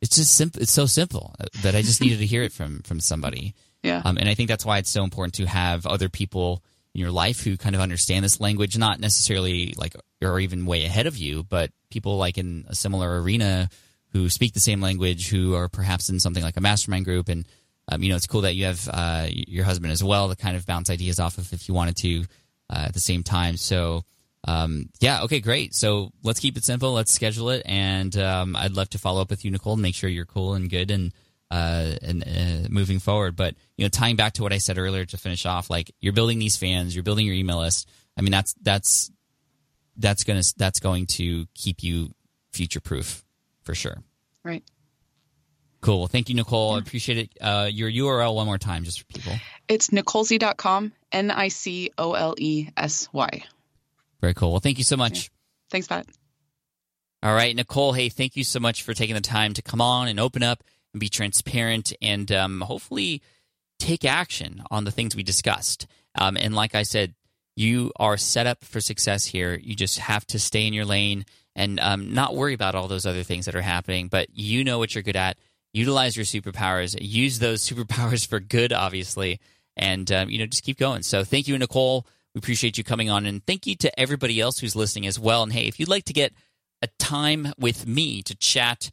it's 0.00 0.16
just 0.16 0.34
simple. 0.34 0.62
It's 0.62 0.72
so 0.72 0.86
simple 0.86 1.34
uh, 1.38 1.44
that 1.62 1.74
I 1.74 1.82
just 1.82 2.00
needed 2.00 2.18
to 2.20 2.26
hear 2.26 2.42
it 2.42 2.52
from 2.52 2.80
from 2.82 2.98
somebody. 3.00 3.54
Yeah. 3.82 4.02
Um, 4.04 4.18
and 4.18 4.28
I 4.28 4.34
think 4.34 4.50
that's 4.50 4.66
why 4.66 4.76
it's 4.76 4.90
so 4.90 5.02
important 5.04 5.32
to 5.36 5.46
have 5.46 5.86
other 5.86 6.10
people 6.10 6.62
in 6.94 7.00
your 7.00 7.10
life 7.10 7.42
who 7.42 7.56
kind 7.56 7.74
of 7.74 7.80
understand 7.80 8.24
this 8.24 8.40
language, 8.40 8.76
not 8.76 9.00
necessarily 9.00 9.74
like 9.76 9.94
or 10.22 10.40
even 10.40 10.66
way 10.66 10.84
ahead 10.84 11.06
of 11.06 11.16
you, 11.16 11.42
but 11.44 11.70
people 11.90 12.16
like 12.16 12.38
in 12.38 12.64
a 12.68 12.74
similar 12.74 13.22
arena 13.22 13.68
who 14.12 14.28
speak 14.28 14.54
the 14.54 14.60
same 14.60 14.80
language, 14.80 15.28
who 15.28 15.54
are 15.54 15.68
perhaps 15.68 16.08
in 16.08 16.18
something 16.18 16.42
like 16.42 16.56
a 16.56 16.60
mastermind 16.60 17.04
group. 17.04 17.28
And, 17.28 17.46
um, 17.90 18.02
you 18.02 18.10
know, 18.10 18.16
it's 18.16 18.26
cool 18.26 18.40
that 18.42 18.56
you 18.56 18.64
have 18.64 18.88
uh, 18.92 19.26
your 19.28 19.64
husband 19.64 19.92
as 19.92 20.02
well 20.02 20.28
to 20.28 20.36
kind 20.36 20.56
of 20.56 20.66
bounce 20.66 20.90
ideas 20.90 21.20
off 21.20 21.38
of 21.38 21.52
if 21.52 21.68
you 21.68 21.74
wanted 21.74 21.96
to 21.98 22.24
uh, 22.68 22.84
at 22.86 22.94
the 22.94 23.00
same 23.00 23.22
time. 23.22 23.56
So, 23.56 24.02
um, 24.44 24.88
yeah, 25.00 25.22
okay, 25.22 25.40
great. 25.40 25.74
So 25.74 26.10
let's 26.22 26.40
keep 26.40 26.56
it 26.56 26.64
simple. 26.64 26.92
Let's 26.92 27.12
schedule 27.12 27.50
it. 27.50 27.62
And 27.66 28.16
um, 28.16 28.56
I'd 28.56 28.76
love 28.76 28.90
to 28.90 28.98
follow 28.98 29.22
up 29.22 29.30
with 29.30 29.44
you, 29.44 29.50
Nicole, 29.50 29.74
and 29.74 29.82
make 29.82 29.94
sure 29.94 30.10
you're 30.10 30.24
cool 30.24 30.54
and 30.54 30.68
good 30.68 30.90
and 30.90 31.12
uh, 31.50 31.92
and 32.02 32.22
uh, 32.22 32.68
moving 32.68 32.98
forward. 32.98 33.36
But 33.36 33.54
you 33.76 33.84
know, 33.84 33.88
tying 33.88 34.16
back 34.16 34.34
to 34.34 34.42
what 34.42 34.52
I 34.52 34.58
said 34.58 34.78
earlier 34.78 35.04
to 35.06 35.16
finish 35.16 35.46
off, 35.46 35.70
like 35.70 35.90
you're 36.00 36.12
building 36.12 36.38
these 36.38 36.56
fans, 36.56 36.94
you're 36.94 37.04
building 37.04 37.26
your 37.26 37.34
email 37.34 37.58
list. 37.58 37.88
I 38.16 38.22
mean, 38.22 38.32
that's 38.32 38.54
that's 38.62 39.10
that's 39.96 40.24
gonna 40.24 40.42
that's 40.56 40.80
going 40.80 41.06
to 41.06 41.46
keep 41.54 41.82
you 41.82 42.10
future 42.52 42.80
proof 42.80 43.24
for 43.62 43.74
sure. 43.74 43.98
Right. 44.44 44.64
Cool. 45.80 46.00
Well, 46.00 46.08
thank 46.08 46.28
you, 46.28 46.34
Nicole. 46.34 46.74
I 46.74 46.78
appreciate 46.78 47.18
it. 47.18 47.30
Uh, 47.40 47.68
your 47.70 47.90
URL 47.90 48.34
one 48.34 48.44
more 48.46 48.58
time, 48.58 48.84
just 48.84 49.00
for 49.00 49.06
people. 49.06 49.32
It's 49.66 49.88
nicolesy.com, 49.88 50.92
N 51.10 51.30
I 51.30 51.48
C 51.48 51.90
O 51.96 52.12
L 52.12 52.34
E 52.36 52.68
S 52.76 53.08
Y. 53.12 53.44
Very 54.20 54.34
cool. 54.34 54.50
Well, 54.50 54.60
thank 54.60 54.76
you 54.76 54.84
so 54.84 54.98
much. 54.98 55.30
Thanks, 55.70 55.86
Pat. 55.86 56.06
All 57.22 57.34
right, 57.34 57.56
Nicole. 57.56 57.92
Hey, 57.92 58.10
thank 58.10 58.36
you 58.36 58.44
so 58.44 58.60
much 58.60 58.82
for 58.82 58.92
taking 58.92 59.14
the 59.14 59.20
time 59.22 59.54
to 59.54 59.62
come 59.62 59.80
on 59.80 60.08
and 60.08 60.20
open 60.20 60.42
up 60.42 60.62
be 60.96 61.08
transparent 61.08 61.92
and 62.00 62.30
um, 62.32 62.60
hopefully 62.60 63.22
take 63.78 64.04
action 64.04 64.62
on 64.70 64.84
the 64.84 64.90
things 64.90 65.16
we 65.16 65.22
discussed. 65.22 65.86
Um, 66.14 66.36
and 66.36 66.54
like 66.54 66.74
I 66.74 66.82
said, 66.82 67.14
you 67.56 67.92
are 67.96 68.16
set 68.16 68.46
up 68.46 68.64
for 68.64 68.80
success 68.80 69.26
here. 69.26 69.58
You 69.60 69.74
just 69.74 69.98
have 69.98 70.26
to 70.28 70.38
stay 70.38 70.66
in 70.66 70.72
your 70.72 70.84
lane 70.84 71.24
and 71.56 71.80
um, 71.80 72.14
not 72.14 72.34
worry 72.34 72.54
about 72.54 72.74
all 72.74 72.88
those 72.88 73.06
other 73.06 73.22
things 73.22 73.46
that 73.46 73.54
are 73.54 73.62
happening. 73.62 74.08
But 74.08 74.28
you 74.32 74.64
know 74.64 74.78
what 74.78 74.94
you're 74.94 75.02
good 75.02 75.16
at. 75.16 75.38
Utilize 75.72 76.16
your 76.16 76.24
superpowers. 76.24 76.96
Use 77.00 77.38
those 77.38 77.62
superpowers 77.68 78.26
for 78.26 78.40
good, 78.40 78.72
obviously, 78.72 79.40
and 79.76 80.10
um, 80.10 80.30
you 80.30 80.38
know 80.38 80.46
just 80.46 80.64
keep 80.64 80.78
going. 80.78 81.02
So 81.02 81.24
thank 81.24 81.48
you, 81.48 81.56
Nicole. 81.58 82.06
We 82.34 82.38
appreciate 82.38 82.78
you 82.78 82.84
coming 82.84 83.10
on, 83.10 83.26
and 83.26 83.44
thank 83.44 83.66
you 83.66 83.76
to 83.76 84.00
everybody 84.00 84.40
else 84.40 84.58
who's 84.58 84.76
listening 84.76 85.06
as 85.06 85.18
well. 85.18 85.42
And 85.42 85.52
hey, 85.52 85.66
if 85.66 85.78
you'd 85.80 85.88
like 85.88 86.04
to 86.04 86.12
get 86.12 86.32
a 86.82 86.88
time 86.98 87.52
with 87.58 87.86
me 87.86 88.22
to 88.22 88.36
chat, 88.36 88.90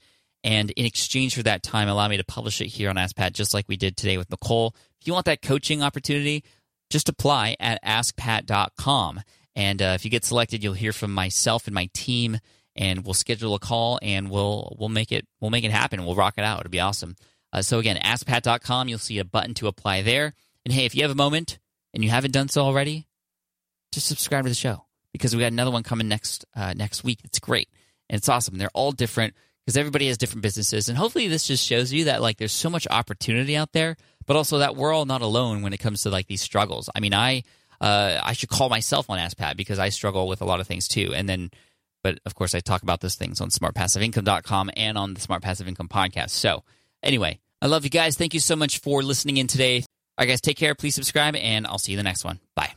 and 0.47 0.71
in 0.71 0.85
exchange 0.85 1.35
for 1.35 1.43
that 1.43 1.61
time, 1.61 1.89
allow 1.89 2.07
me 2.07 2.15
to 2.15 2.23
publish 2.23 2.61
it 2.61 2.67
here 2.67 2.89
on 2.89 2.95
AskPat, 2.95 3.33
just 3.33 3.53
like 3.53 3.67
we 3.67 3.75
did 3.75 3.97
today 3.97 4.17
with 4.17 4.29
Nicole. 4.29 4.73
If 5.01 5.05
you 5.05 5.11
want 5.11 5.25
that 5.25 5.41
coaching 5.41 5.83
opportunity, 5.83 6.45
just 6.89 7.09
apply 7.09 7.57
at 7.59 7.83
askpat.com. 7.83 9.19
And 9.57 9.81
uh, 9.81 9.91
if 9.95 10.05
you 10.05 10.09
get 10.09 10.23
selected, 10.23 10.63
you'll 10.63 10.71
hear 10.71 10.93
from 10.93 11.13
myself 11.13 11.67
and 11.67 11.75
my 11.75 11.89
team, 11.93 12.39
and 12.77 13.03
we'll 13.03 13.13
schedule 13.13 13.55
a 13.55 13.59
call 13.59 13.99
and 14.01 14.31
we'll 14.31 14.73
we'll 14.79 14.87
make 14.87 15.11
it 15.11 15.27
we'll 15.41 15.51
make 15.51 15.65
it 15.65 15.71
happen. 15.71 16.05
We'll 16.05 16.15
rock 16.15 16.35
it 16.37 16.45
out. 16.45 16.61
It'll 16.61 16.69
be 16.69 16.79
awesome. 16.79 17.17
Uh, 17.51 17.61
so 17.61 17.79
again, 17.79 17.97
askpat.com. 17.97 18.87
You'll 18.87 18.99
see 18.99 19.19
a 19.19 19.25
button 19.25 19.53
to 19.55 19.67
apply 19.67 20.01
there. 20.01 20.33
And 20.63 20.73
hey, 20.73 20.85
if 20.85 20.95
you 20.95 21.01
have 21.01 21.11
a 21.11 21.15
moment 21.15 21.59
and 21.93 22.05
you 22.05 22.09
haven't 22.09 22.31
done 22.31 22.47
so 22.47 22.61
already, 22.61 23.05
just 23.91 24.07
subscribe 24.07 24.45
to 24.45 24.49
the 24.49 24.55
show 24.55 24.85
because 25.11 25.35
we 25.35 25.41
got 25.41 25.51
another 25.51 25.71
one 25.71 25.83
coming 25.83 26.07
next 26.07 26.45
uh, 26.55 26.73
next 26.73 27.03
week. 27.03 27.19
It's 27.25 27.39
great 27.39 27.67
and 28.09 28.17
it's 28.17 28.29
awesome. 28.29 28.57
They're 28.57 28.69
all 28.73 28.93
different 28.93 29.33
because 29.67 29.75
everybody 29.75 30.07
has 30.07 30.17
different 30.17 30.43
businesses, 30.43 30.87
and 30.87 30.97
hopefully 30.97 31.27
this 31.27 31.45
just 31.45 31.65
shows 31.65 31.91
you 31.91 32.05
that 32.05 32.21
like 32.21 32.37
there's 32.37 32.53
so 32.53 32.69
much 32.69 32.87
opportunity 32.89 33.57
out 33.57 33.73
there, 33.73 33.97
but 34.25 34.37
also 34.37 34.59
that 34.59 34.77
we're 34.77 34.93
all 34.93 35.05
not 35.05 35.21
alone 35.21 35.61
when 35.61 35.73
it 35.73 35.79
comes 35.79 36.03
to 36.03 36.09
like 36.09 36.27
these 36.27 36.41
struggles. 36.41 36.89
I 36.95 37.01
mean, 37.01 37.13
I 37.13 37.43
uh, 37.81 38.17
I 38.23 38.31
should 38.31 38.47
call 38.47 38.69
myself 38.69 39.09
on 39.09 39.19
AskPat 39.19 39.57
because 39.57 39.77
I 39.77 39.89
struggle 39.89 40.29
with 40.29 40.41
a 40.41 40.45
lot 40.45 40.61
of 40.61 40.67
things 40.67 40.87
too, 40.87 41.13
and 41.13 41.27
then. 41.27 41.51
But 42.03 42.19
of 42.25 42.35
course, 42.35 42.55
I 42.55 42.61
talk 42.61 42.83
about 42.83 43.01
those 43.01 43.15
things 43.15 43.41
on 43.41 43.49
smartpassiveincome.com 43.49 44.69
and 44.77 44.97
on 44.97 45.13
the 45.15 45.19
Smart 45.19 45.41
Passive 45.41 45.67
Income 45.67 45.89
podcast. 45.89 46.29
So, 46.29 46.63
anyway, 47.03 47.39
I 47.61 47.65
love 47.65 47.83
you 47.83 47.89
guys. 47.89 48.15
Thank 48.15 48.33
you 48.33 48.39
so 48.39 48.55
much 48.55 48.79
for 48.79 49.03
listening 49.03 49.37
in 49.37 49.47
today. 49.47 49.79
All 49.79 49.83
right, 50.19 50.27
guys, 50.27 50.39
take 50.39 50.57
care. 50.57 50.75
Please 50.75 50.95
subscribe, 50.95 51.35
and 51.35 51.67
I'll 51.67 51.79
see 51.79 51.91
you 51.91 51.97
the 51.97 52.03
next 52.03 52.23
one. 52.23 52.39
Bye. 52.55 52.76